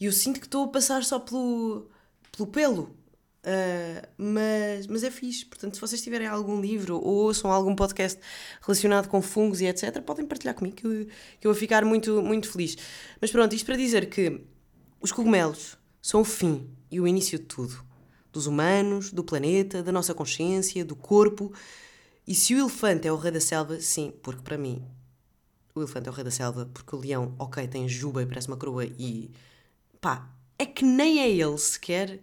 eu 0.00 0.12
sinto 0.12 0.40
que 0.40 0.46
estou 0.46 0.64
a 0.64 0.68
passar 0.68 1.04
só 1.04 1.18
pelo, 1.18 1.88
pelo 2.32 2.46
pelo 2.46 3.00
Uh, 3.40 4.06
mas, 4.18 4.86
mas 4.86 5.02
é 5.02 5.10
fixe, 5.10 5.46
portanto, 5.46 5.74
se 5.74 5.80
vocês 5.80 6.02
tiverem 6.02 6.26
algum 6.26 6.60
livro 6.60 6.96
ou 6.96 7.24
ouçam 7.24 7.50
algum 7.50 7.74
podcast 7.74 8.20
relacionado 8.60 9.08
com 9.08 9.22
fungos 9.22 9.62
e 9.62 9.66
etc., 9.66 10.02
podem 10.02 10.26
partilhar 10.26 10.54
comigo 10.54 10.76
que 10.76 10.86
eu, 10.86 11.06
que 11.40 11.46
eu 11.46 11.52
vou 11.52 11.54
ficar 11.54 11.82
muito, 11.82 12.20
muito 12.20 12.50
feliz. 12.50 12.76
Mas 13.18 13.30
pronto, 13.32 13.54
isto 13.54 13.64
para 13.64 13.76
dizer 13.76 14.10
que 14.10 14.42
os 15.00 15.10
cogumelos 15.10 15.78
são 16.02 16.20
o 16.20 16.24
fim 16.24 16.68
e 16.90 17.00
o 17.00 17.08
início 17.08 17.38
de 17.38 17.46
tudo: 17.46 17.82
dos 18.32 18.46
humanos, 18.46 19.12
do 19.12 19.24
planeta, 19.24 19.82
da 19.82 19.92
nossa 19.92 20.14
consciência, 20.14 20.84
do 20.84 20.96
corpo. 20.96 21.52
E 22.26 22.34
se 22.34 22.54
o 22.54 22.58
elefante 22.58 23.08
é 23.08 23.12
o 23.12 23.16
rei 23.16 23.32
da 23.32 23.40
selva, 23.40 23.80
sim, 23.80 24.12
porque 24.22 24.42
para 24.42 24.56
mim 24.56 24.84
o 25.74 25.80
elefante 25.80 26.08
é 26.08 26.10
o 26.10 26.14
rei 26.14 26.24
da 26.24 26.30
selva, 26.30 26.68
porque 26.72 26.94
o 26.94 26.98
leão, 26.98 27.34
ok, 27.38 27.66
tem 27.68 27.88
juba 27.88 28.22
e 28.22 28.26
parece 28.26 28.48
uma 28.48 28.56
coroa 28.56 28.84
e 28.84 29.30
pá, 30.00 30.28
é 30.58 30.66
que 30.66 30.84
nem 30.84 31.20
é 31.20 31.30
ele 31.30 31.58
sequer 31.58 32.20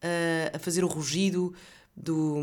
a, 0.00 0.56
a 0.56 0.58
fazer 0.58 0.84
o 0.84 0.86
rugido 0.86 1.54
do, 1.96 2.38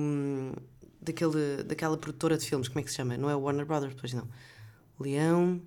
daquele, 1.01 1.63
daquela 1.63 1.97
produtora 1.97 2.37
de 2.37 2.45
filmes, 2.45 2.67
como 2.67 2.79
é 2.79 2.83
que 2.83 2.89
se 2.89 2.97
chama? 2.97 3.17
Não 3.17 3.29
é 3.29 3.35
o 3.35 3.41
Warner 3.41 3.65
Brothers, 3.65 3.95
pois 3.99 4.13
não. 4.13 4.27
Leão, 4.99 5.61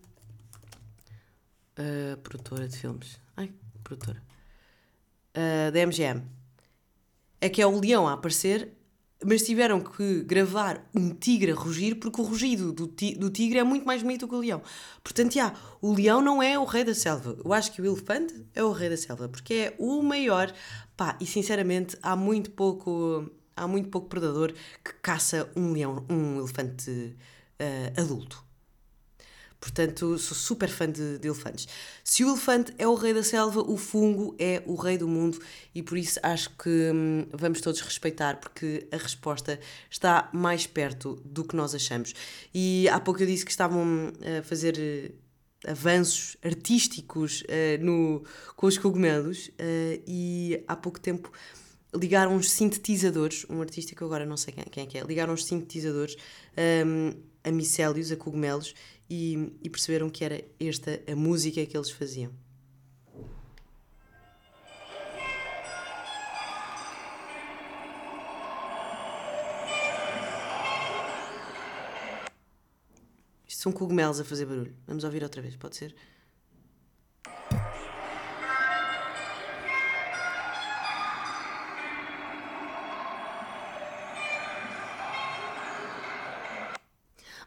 uh, 1.78 2.16
produtora 2.18 2.68
de 2.68 2.76
filmes. 2.76 3.18
Ai, 3.37 3.52
produtora. 3.83 4.22
Uh, 5.37 5.72
da 5.72 5.80
MGM. 5.87 6.22
É 7.44 7.48
que 7.50 7.61
é 7.61 7.66
o 7.66 7.78
leão 7.78 8.09
a 8.09 8.14
aparecer 8.14 8.72
mas 9.24 9.42
tiveram 9.42 9.80
que 9.80 10.22
gravar 10.22 10.87
um 10.94 11.11
tigre 11.11 11.52
a 11.52 11.54
rugir 11.54 11.94
porque 11.94 12.20
o 12.20 12.24
rugido 12.24 12.72
do, 12.72 12.87
do 12.87 13.30
tigre 13.30 13.59
é 13.59 13.64
muito 13.64 13.87
mais 13.87 14.02
bonito 14.02 14.28
que 14.28 14.35
o 14.35 14.38
leão. 14.38 14.62
Portanto, 15.02 15.33
já, 15.33 15.54
o 15.80 15.94
leão 15.94 16.20
não 16.20 16.42
é 16.42 16.59
o 16.59 16.64
rei 16.64 16.85
da 16.85 16.94
selva. 16.94 17.37
Eu 17.42 17.52
acho 17.52 17.72
que 17.72 17.80
o 17.80 17.87
elefante 17.87 18.35
é 18.54 18.62
o 18.62 18.70
rei 18.70 18.90
da 18.90 18.96
selva 18.96 19.28
porque 19.28 19.54
é 19.54 19.74
o 19.78 20.02
maior. 20.02 20.52
Pá, 20.96 21.16
e 21.20 21.26
sinceramente, 21.26 21.96
há 22.02 22.14
muito 22.14 22.50
pouco, 22.50 23.30
há 23.57 23.66
muito 23.66 23.88
pouco 23.88 24.09
predador 24.09 24.52
que 24.85 24.92
caça 25.00 25.50
um 25.57 25.72
leão, 25.72 26.04
um 26.11 26.38
elefante 26.40 26.90
uh, 26.90 28.00
adulto. 28.00 28.43
Portanto, 29.64 30.18
sou 30.18 30.37
super 30.37 30.68
fã 30.68 30.90
de, 30.90 31.18
de, 31.18 31.27
elefantes. 31.27 31.66
Se 32.05 32.22
o 32.22 32.29
elefante 32.29 32.74
é 32.77 32.87
o 32.87 32.94
rei 32.94 33.14
da 33.14 33.22
selva, 33.22 33.62
o 33.62 33.79
fungo 33.79 34.37
é 34.38 34.62
o 34.66 34.74
rei 34.74 34.98
do 34.98 35.09
mundo 35.09 35.40
e 35.74 35.83
por 35.83 35.96
isso 35.96 36.20
acho 36.22 36.50
que 36.50 36.68
hum, 36.68 37.27
vamos 37.33 37.62
todos 37.62 37.81
respeitar, 37.81 38.37
porque 38.37 38.87
a 38.92 38.98
resposta 38.98 39.59
está 39.90 40.29
mais 40.35 40.66
perto 40.66 41.18
do 41.24 41.44
que 41.44 41.57
nós 41.57 41.74
achamos. 41.74 42.12
E 42.53 42.87
há 42.90 43.00
pouco 43.00 43.22
eu 43.22 43.27
disse 43.27 43.42
que 43.42 43.50
estavam 43.50 43.83
hum, 43.83 44.12
a 44.38 44.42
fazer 44.42 44.79
eh, 44.79 45.12
avanços 45.66 46.37
artísticos 46.44 47.40
uh, 47.40 47.83
no, 47.83 48.22
com 48.57 48.66
os 48.66 48.77
cogumelos 48.77 49.48
uh, 49.48 50.03
e 50.07 50.62
há 50.68 50.77
pouco 50.77 51.00
tempo 51.00 51.33
ligaram 51.94 52.35
uns 52.37 52.50
sintetizadores, 52.50 53.46
um 53.48 53.62
artista 53.62 53.94
que 53.94 54.05
agora 54.05 54.27
não 54.27 54.37
sei 54.37 54.53
quem, 54.53 54.64
quem 54.64 54.83
é 54.85 54.87
que 54.87 54.98
é, 54.98 55.03
ligaram 55.05 55.33
uns 55.33 55.46
sintetizadores 55.46 56.16
um, 56.85 57.14
a 57.44 57.50
micélios, 57.50 58.11
a 58.11 58.16
cogumelos 58.16 58.74
e, 59.08 59.52
e 59.62 59.70
perceberam 59.70 60.08
que 60.10 60.24
era 60.24 60.42
esta 60.58 61.00
a 61.10 61.14
música 61.14 61.64
que 61.64 61.76
eles 61.76 61.90
faziam. 61.90 62.32
Isto 73.46 73.62
são 73.62 73.72
cogumelos 73.72 74.20
a 74.20 74.24
fazer 74.24 74.46
barulho. 74.46 74.74
Vamos 74.86 75.04
ouvir 75.04 75.22
outra 75.22 75.40
vez, 75.40 75.56
pode 75.56 75.76
ser? 75.76 75.94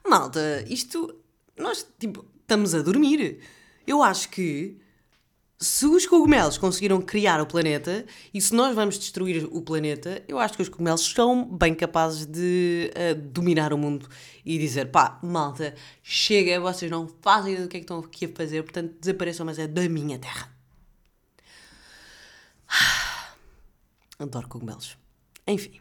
Malta, 0.08 0.63
isto 0.70 1.27
nós, 1.58 1.88
tipo, 2.00 2.26
estamos 2.41 2.74
a 2.74 2.82
dormir. 2.82 3.39
Eu 3.86 4.04
acho 4.04 4.30
que 4.30 4.78
se 5.60 5.88
os 5.88 6.06
cogumelos 6.06 6.58
conseguiram 6.58 7.02
criar 7.02 7.41
o 7.41 7.46
planeta 7.46 8.06
e 8.32 8.39
se 8.39 8.54
nós 8.54 8.76
vamos 8.76 9.00
destruir 9.00 9.48
o 9.52 9.62
planeta, 9.62 10.24
eu 10.28 10.38
acho 10.38 10.56
que 10.56 10.62
os 10.62 10.70
cogumelos 10.70 11.04
são 11.04 11.43
bem 11.43 11.74
capazes 11.74 12.26
de 12.28 12.91
uh, 12.93 13.15
dominar 13.15 13.74
o 13.74 13.78
mundo 13.78 14.08
e 14.46 14.58
dizer: 14.58 14.91
pá, 14.91 15.20
malta, 15.24 15.74
chega, 16.04 16.60
vocês 16.60 16.91
não 16.91 17.08
fazem 17.22 17.56
do 17.56 17.67
que 17.67 17.78
é 17.78 17.80
que 17.80 17.86
estão 17.86 18.00
aqui 18.00 18.26
a 18.26 18.30
fazer, 18.30 18.62
portanto 18.62 18.96
desapareçam, 19.00 19.46
mas 19.46 19.58
é 19.58 19.67
da 19.67 19.89
minha 19.89 20.20
terra. 20.20 20.56
Adoro 24.20 24.48
cogumelos. 24.48 24.96
Enfim, 25.48 25.80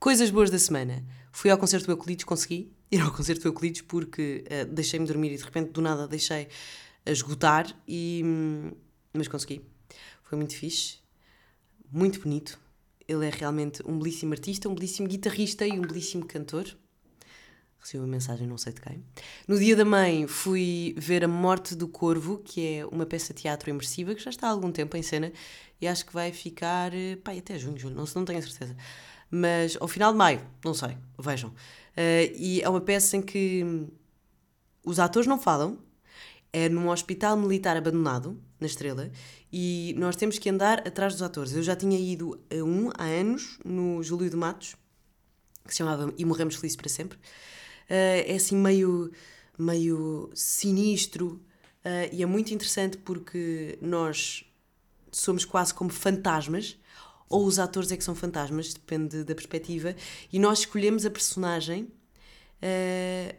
coisas 0.00 0.30
boas 0.30 0.48
da 0.48 0.58
semana. 0.58 1.04
Fui 1.30 1.50
ao 1.50 1.58
concerto 1.58 1.86
do 1.86 1.92
Euclides, 1.92 2.24
consegui 2.24 2.72
ir 2.92 3.00
ao 3.00 3.10
concerto 3.10 3.42
do 3.42 3.48
Euclides 3.48 3.80
porque 3.80 4.44
uh, 4.46 4.72
deixei-me 4.72 5.06
dormir 5.06 5.32
e 5.32 5.36
de 5.36 5.42
repente 5.42 5.70
do 5.70 5.80
nada 5.80 6.06
deixei 6.06 6.46
esgotar, 7.06 7.74
e, 7.88 8.22
hum, 8.24 8.70
mas 9.12 9.26
consegui. 9.26 9.62
Foi 10.22 10.38
muito 10.38 10.54
fixe, 10.54 10.98
muito 11.90 12.20
bonito. 12.20 12.60
Ele 13.08 13.26
é 13.26 13.30
realmente 13.30 13.82
um 13.84 13.98
belíssimo 13.98 14.32
artista, 14.32 14.68
um 14.68 14.74
belíssimo 14.74 15.08
guitarrista 15.08 15.66
e 15.66 15.72
um 15.72 15.82
belíssimo 15.82 16.24
cantor. 16.26 16.64
Recebi 17.80 17.98
uma 17.98 18.06
mensagem, 18.08 18.46
não 18.46 18.56
sei 18.56 18.72
de 18.72 18.80
quem. 18.80 19.04
No 19.48 19.58
dia 19.58 19.74
da 19.74 19.84
mãe 19.84 20.28
fui 20.28 20.94
ver 20.96 21.24
A 21.24 21.28
Morte 21.28 21.74
do 21.74 21.88
Corvo, 21.88 22.38
que 22.38 22.64
é 22.64 22.86
uma 22.86 23.04
peça 23.04 23.34
de 23.34 23.42
teatro 23.42 23.70
imersiva 23.70 24.14
que 24.14 24.22
já 24.22 24.30
está 24.30 24.46
há 24.46 24.50
algum 24.50 24.70
tempo 24.70 24.96
em 24.96 25.02
cena 25.02 25.32
e 25.80 25.88
acho 25.88 26.06
que 26.06 26.12
vai 26.12 26.30
ficar 26.30 26.94
eh, 26.94 27.18
até 27.36 27.58
junho, 27.58 27.76
julho, 27.76 27.96
não, 27.96 28.04
não 28.14 28.24
tenho 28.24 28.40
certeza. 28.40 28.76
Mas 29.34 29.78
ao 29.80 29.88
final 29.88 30.12
de 30.12 30.18
maio, 30.18 30.46
não 30.62 30.74
sei, 30.74 30.94
vejam. 31.18 31.48
Uh, 31.48 32.28
e 32.36 32.60
é 32.60 32.68
uma 32.68 32.82
peça 32.82 33.16
em 33.16 33.22
que 33.22 33.88
os 34.84 34.98
atores 34.98 35.26
não 35.26 35.40
falam, 35.40 35.78
é 36.52 36.68
num 36.68 36.90
hospital 36.90 37.34
militar 37.34 37.74
abandonado, 37.74 38.38
na 38.60 38.66
Estrela, 38.66 39.10
e 39.50 39.94
nós 39.96 40.16
temos 40.16 40.38
que 40.38 40.50
andar 40.50 40.86
atrás 40.86 41.14
dos 41.14 41.22
atores. 41.22 41.54
Eu 41.54 41.62
já 41.62 41.74
tinha 41.74 41.98
ido 41.98 42.38
a 42.50 42.62
um 42.62 42.90
há 42.94 43.04
anos, 43.04 43.58
no 43.64 44.02
Júlio 44.02 44.28
de 44.28 44.36
Matos, 44.36 44.76
que 45.66 45.72
se 45.72 45.78
chamava 45.78 46.12
E 46.18 46.26
Morremos 46.26 46.56
Felizes 46.56 46.76
para 46.76 46.90
Sempre. 46.90 47.16
Uh, 47.16 48.26
é 48.26 48.34
assim 48.34 48.56
meio, 48.56 49.10
meio 49.58 50.30
sinistro 50.34 51.40
uh, 51.86 52.12
e 52.12 52.22
é 52.22 52.26
muito 52.26 52.52
interessante 52.52 52.98
porque 52.98 53.78
nós 53.80 54.44
somos 55.10 55.46
quase 55.46 55.72
como 55.72 55.88
fantasmas, 55.88 56.78
ou 57.32 57.46
os 57.46 57.58
atores 57.58 57.90
é 57.90 57.96
que 57.96 58.04
são 58.04 58.14
fantasmas, 58.14 58.74
depende 58.74 59.24
da 59.24 59.34
perspectiva, 59.34 59.96
e 60.30 60.38
nós 60.38 60.60
escolhemos 60.60 61.06
a 61.06 61.10
personagem 61.10 61.84
uh, 61.84 63.34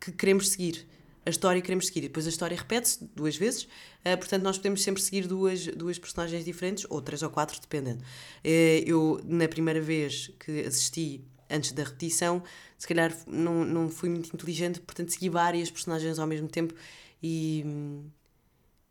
que 0.00 0.10
queremos 0.12 0.50
seguir. 0.50 0.86
A 1.24 1.30
história 1.30 1.60
que 1.60 1.66
queremos 1.66 1.86
seguir. 1.86 2.00
E 2.00 2.08
depois 2.08 2.26
a 2.26 2.30
história 2.30 2.56
repete-se 2.56 3.04
duas 3.14 3.36
vezes, 3.36 3.64
uh, 3.64 4.18
portanto 4.18 4.42
nós 4.42 4.56
podemos 4.56 4.82
sempre 4.82 5.00
seguir 5.00 5.28
duas, 5.28 5.66
duas 5.68 5.96
personagens 5.96 6.44
diferentes, 6.44 6.84
ou 6.90 7.00
três 7.00 7.22
ou 7.22 7.30
quatro, 7.30 7.60
dependendo. 7.60 8.02
Uh, 8.44 8.82
eu, 8.84 9.20
na 9.24 9.46
primeira 9.46 9.80
vez 9.80 10.32
que 10.40 10.62
assisti, 10.62 11.24
antes 11.48 11.70
da 11.70 11.84
repetição, 11.84 12.42
se 12.76 12.86
calhar 12.86 13.16
não, 13.28 13.64
não 13.64 13.88
fui 13.88 14.08
muito 14.08 14.34
inteligente, 14.34 14.80
portanto 14.80 15.12
segui 15.12 15.28
várias 15.28 15.70
personagens 15.70 16.18
ao 16.18 16.26
mesmo 16.26 16.48
tempo 16.48 16.74
e, 17.22 17.64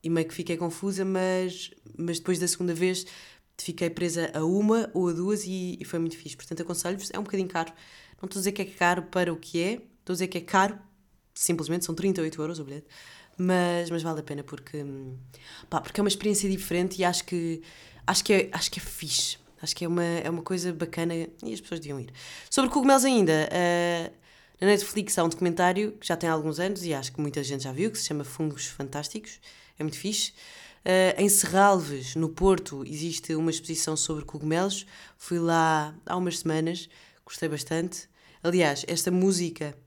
e 0.01 0.09
meio 0.09 0.27
que 0.27 0.33
fiquei 0.33 0.57
confusa, 0.57 1.05
mas, 1.05 1.71
mas 1.97 2.19
depois 2.19 2.39
da 2.39 2.47
segunda 2.47 2.73
vez 2.73 3.05
fiquei 3.57 3.89
presa 3.89 4.31
a 4.33 4.43
uma 4.43 4.89
ou 4.93 5.09
a 5.09 5.13
duas 5.13 5.45
e, 5.45 5.77
e 5.79 5.85
foi 5.85 5.99
muito 5.99 6.17
fixe. 6.17 6.35
Portanto, 6.35 6.61
aconselho-vos, 6.61 7.11
é 7.11 7.19
um 7.19 7.23
bocadinho 7.23 7.49
caro. 7.49 7.71
Não 8.21 8.27
estou 8.27 8.39
a 8.39 8.41
dizer 8.41 8.51
que 8.51 8.61
é 8.61 8.65
caro 8.65 9.03
para 9.03 9.31
o 9.31 9.37
que 9.37 9.61
é, 9.61 9.73
estou 9.73 10.13
a 10.13 10.13
dizer 10.13 10.27
que 10.27 10.37
é 10.37 10.41
caro, 10.41 10.77
simplesmente 11.33 11.85
são 11.85 11.93
38 11.93 12.41
euros 12.41 12.59
o 12.59 12.63
bilhete, 12.63 12.87
mas, 13.37 13.89
mas 13.89 14.01
vale 14.01 14.19
a 14.19 14.23
pena 14.23 14.43
porque, 14.43 14.83
pá, 15.69 15.79
porque 15.79 15.99
é 15.99 16.03
uma 16.03 16.07
experiência 16.07 16.49
diferente 16.49 16.99
e 16.99 17.05
acho 17.05 17.23
que, 17.25 17.61
acho 18.05 18.23
que, 18.23 18.33
é, 18.33 18.49
acho 18.51 18.71
que 18.71 18.79
é 18.79 18.83
fixe. 18.83 19.37
Acho 19.61 19.75
que 19.75 19.85
é 19.85 19.87
uma, 19.87 20.03
é 20.03 20.29
uma 20.29 20.43
coisa 20.43 20.71
bacana 20.71 21.15
e 21.15 21.53
as 21.53 21.59
pessoas 21.61 21.79
deviam 21.79 21.99
ir. 21.99 22.11
Sobre 22.49 22.69
cogumelos 22.69 23.03
ainda, 23.03 23.49
uh, 23.51 24.13
na 24.61 24.67
Netflix 24.67 25.17
há 25.17 25.23
um 25.23 25.29
documentário 25.29 25.93
que 25.93 26.07
já 26.07 26.15
tem 26.15 26.29
alguns 26.29 26.59
anos 26.59 26.83
e 26.83 26.93
acho 26.93 27.11
que 27.11 27.19
muita 27.19 27.43
gente 27.43 27.63
já 27.63 27.71
viu, 27.71 27.91
que 27.91 27.97
se 27.97 28.05
chama 28.05 28.23
Fungos 28.23 28.67
Fantásticos. 28.67 29.39
É 29.77 29.83
muito 29.83 29.97
fixe. 29.97 30.33
Uh, 30.87 31.19
em 31.21 31.27
Serralves, 31.27 32.15
no 32.15 32.29
Porto, 32.29 32.81
existe 32.87 33.35
uma 33.35 33.51
exposição 33.51 33.97
sobre 33.97 34.23
cogumelos. 34.23 34.85
Fui 35.17 35.37
lá 35.37 35.93
há 36.05 36.15
umas 36.15 36.39
semanas, 36.39 36.87
gostei 37.25 37.49
bastante. 37.49 38.07
Aliás, 38.41 38.85
esta 38.87 39.11
música 39.11 39.77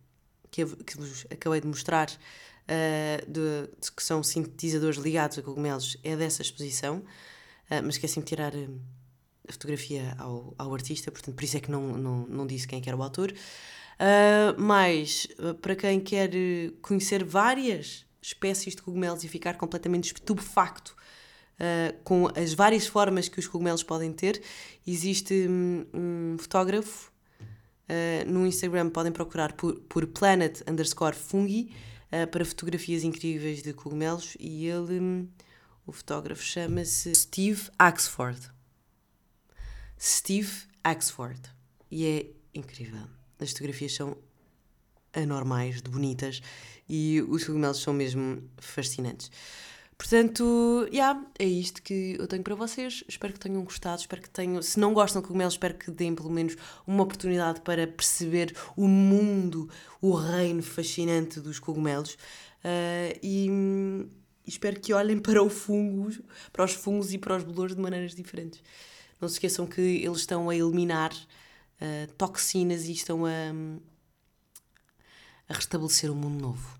que, 0.50 0.66
que 0.66 0.98
vos 0.98 1.26
acabei 1.30 1.62
de 1.62 1.66
mostrar, 1.66 2.10
uh, 2.10 3.24
de, 3.26 3.70
de, 3.80 3.92
que 3.92 4.02
são 4.02 4.22
sintetizadores 4.22 4.98
ligados 4.98 5.38
a 5.38 5.42
cogumelos, 5.42 5.96
é 6.04 6.14
dessa 6.14 6.42
exposição. 6.42 6.98
Uh, 6.98 7.80
mas 7.82 7.94
esqueci-me 7.94 8.22
de 8.22 8.28
tirar 8.28 8.52
a 8.54 9.52
fotografia 9.52 10.14
ao, 10.18 10.54
ao 10.58 10.74
artista, 10.74 11.10
portanto, 11.10 11.34
por 11.34 11.44
isso 11.44 11.56
é 11.56 11.60
que 11.60 11.70
não, 11.70 11.96
não, 11.96 12.26
não 12.26 12.46
disse 12.46 12.68
quem 12.68 12.78
é 12.78 12.82
era 12.86 12.96
o 12.96 13.02
autor. 13.02 13.32
Uh, 13.32 14.60
mas, 14.60 15.26
para 15.62 15.74
quem 15.74 15.98
quer 15.98 16.30
conhecer 16.82 17.24
várias 17.24 18.04
espécies 18.20 18.74
de 18.74 18.82
cogumelos 18.82 19.24
e 19.24 19.28
ficar 19.28 19.56
completamente 19.56 20.12
estupefacto 20.12 20.94
uh, 21.54 21.98
com 22.04 22.28
as 22.36 22.52
várias 22.52 22.86
formas 22.86 23.28
que 23.28 23.38
os 23.38 23.46
cogumelos 23.46 23.82
podem 23.82 24.12
ter, 24.12 24.42
existe 24.86 25.46
um, 25.48 25.86
um 25.94 26.36
fotógrafo 26.38 27.10
uh, 27.40 28.30
no 28.30 28.46
Instagram, 28.46 28.90
podem 28.90 29.12
procurar 29.12 29.52
por, 29.52 29.80
por 29.80 30.06
planet 30.06 30.62
underscore 30.68 31.16
fungi 31.16 31.74
para 32.32 32.44
fotografias 32.44 33.04
incríveis 33.04 33.62
de 33.62 33.72
cogumelos 33.72 34.36
e 34.40 34.66
ele, 34.66 34.98
um, 34.98 35.28
o 35.86 35.92
fotógrafo 35.92 36.42
chama-se 36.42 37.14
Steve 37.14 37.70
Axford. 37.78 38.50
Steve 39.96 40.50
Axford. 40.82 41.40
E 41.90 42.06
é 42.06 42.58
incrível. 42.58 43.06
As 43.38 43.50
fotografias 43.50 43.94
são 43.94 44.16
anormais, 45.14 45.82
de 45.82 45.90
bonitas, 45.90 46.40
e 46.88 47.22
os 47.28 47.44
cogumelos 47.44 47.78
são 47.78 47.94
mesmo 47.94 48.42
fascinantes. 48.58 49.30
Portanto, 50.00 50.88
yeah, 50.90 51.22
é 51.38 51.44
isto 51.44 51.82
que 51.82 52.16
eu 52.18 52.26
tenho 52.26 52.42
para 52.42 52.54
vocês. 52.54 53.04
Espero 53.06 53.34
que 53.34 53.38
tenham 53.38 53.62
gostado, 53.62 54.00
espero 54.00 54.22
que 54.22 54.30
tenham. 54.30 54.62
Se 54.62 54.80
não 54.80 54.94
gostam 54.94 55.20
de 55.20 55.28
cogumelos, 55.28 55.52
espero 55.52 55.74
que 55.74 55.90
deem 55.90 56.14
pelo 56.14 56.30
menos 56.30 56.56
uma 56.86 57.02
oportunidade 57.02 57.60
para 57.60 57.86
perceber 57.86 58.56
o 58.74 58.88
mundo, 58.88 59.68
o 60.00 60.14
reino 60.14 60.62
fascinante 60.62 61.38
dos 61.38 61.58
cogumelos. 61.58 62.14
Uh, 62.64 63.12
e, 63.22 64.08
espero 64.46 64.80
que 64.80 64.94
olhem 64.94 65.18
para 65.18 65.42
o 65.42 65.50
fungo, 65.50 66.10
para 66.50 66.64
os 66.64 66.72
fungos 66.72 67.12
e 67.12 67.18
para 67.18 67.36
os 67.36 67.44
bolores 67.44 67.76
de 67.76 67.82
maneiras 67.82 68.14
diferentes. 68.14 68.62
Não 69.20 69.28
se 69.28 69.34
esqueçam 69.34 69.66
que 69.66 69.82
eles 69.82 70.20
estão 70.20 70.48
a 70.48 70.56
eliminar 70.56 71.12
uh, 71.12 72.10
toxinas 72.16 72.86
e 72.86 72.92
estão 72.92 73.26
a, 73.26 73.30
a 75.50 75.54
restabelecer 75.54 76.10
um 76.10 76.14
mundo 76.14 76.40
novo. 76.40 76.78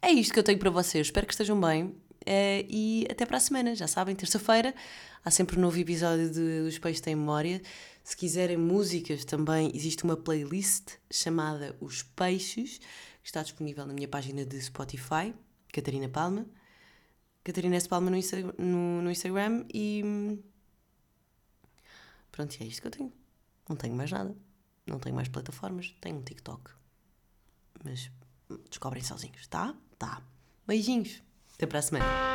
É 0.00 0.10
isto 0.10 0.32
que 0.32 0.38
eu 0.38 0.44
tenho 0.44 0.58
para 0.58 0.70
vocês. 0.70 1.08
Espero 1.08 1.26
que 1.26 1.34
estejam 1.34 1.60
bem 1.60 1.84
uh, 1.84 2.66
e 2.68 3.06
até 3.10 3.26
para 3.26 3.36
a 3.36 3.40
semana. 3.40 3.74
Já 3.74 3.88
sabem, 3.88 4.14
terça-feira 4.14 4.72
há 5.24 5.30
sempre 5.30 5.58
um 5.58 5.60
novo 5.60 5.76
episódio 5.76 6.30
de, 6.30 6.62
dos 6.62 6.78
Peixes 6.78 7.00
Tem 7.00 7.16
Memória. 7.16 7.60
Se 8.04 8.16
quiserem 8.16 8.56
músicas, 8.56 9.24
também 9.24 9.70
existe 9.74 10.04
uma 10.04 10.16
playlist 10.16 10.92
chamada 11.10 11.76
Os 11.80 12.02
Peixes, 12.02 12.78
que 12.78 13.28
está 13.28 13.42
disponível 13.42 13.84
na 13.84 13.92
minha 13.92 14.08
página 14.08 14.46
de 14.46 14.60
Spotify, 14.62 15.34
Catarina 15.72 16.08
Palma. 16.08 16.46
Catarina 17.42 17.76
S. 17.76 17.88
Palma 17.88 18.10
no, 18.10 18.18
no, 18.58 19.02
no 19.02 19.10
Instagram 19.10 19.64
e 19.72 20.38
Pronto, 22.30 22.54
e 22.54 22.64
é 22.64 22.66
isto 22.66 22.82
que 22.82 22.86
eu 22.86 22.92
tenho. 22.92 23.12
Não 23.68 23.76
tenho 23.76 23.94
mais 23.94 24.10
nada. 24.10 24.34
Não 24.86 24.98
tenho 24.98 25.14
mais 25.14 25.28
plataformas. 25.28 25.94
Tenho 26.00 26.18
um 26.18 26.22
TikTok. 26.22 26.79
Mas 27.84 28.10
descobrem 28.68 29.02
sozinhos, 29.02 29.46
tá? 29.46 29.74
Tá. 29.98 30.22
Beijinhos. 30.66 31.22
Até 31.54 31.66
para 31.66 31.78
a 31.78 31.82
semana. 31.82 32.29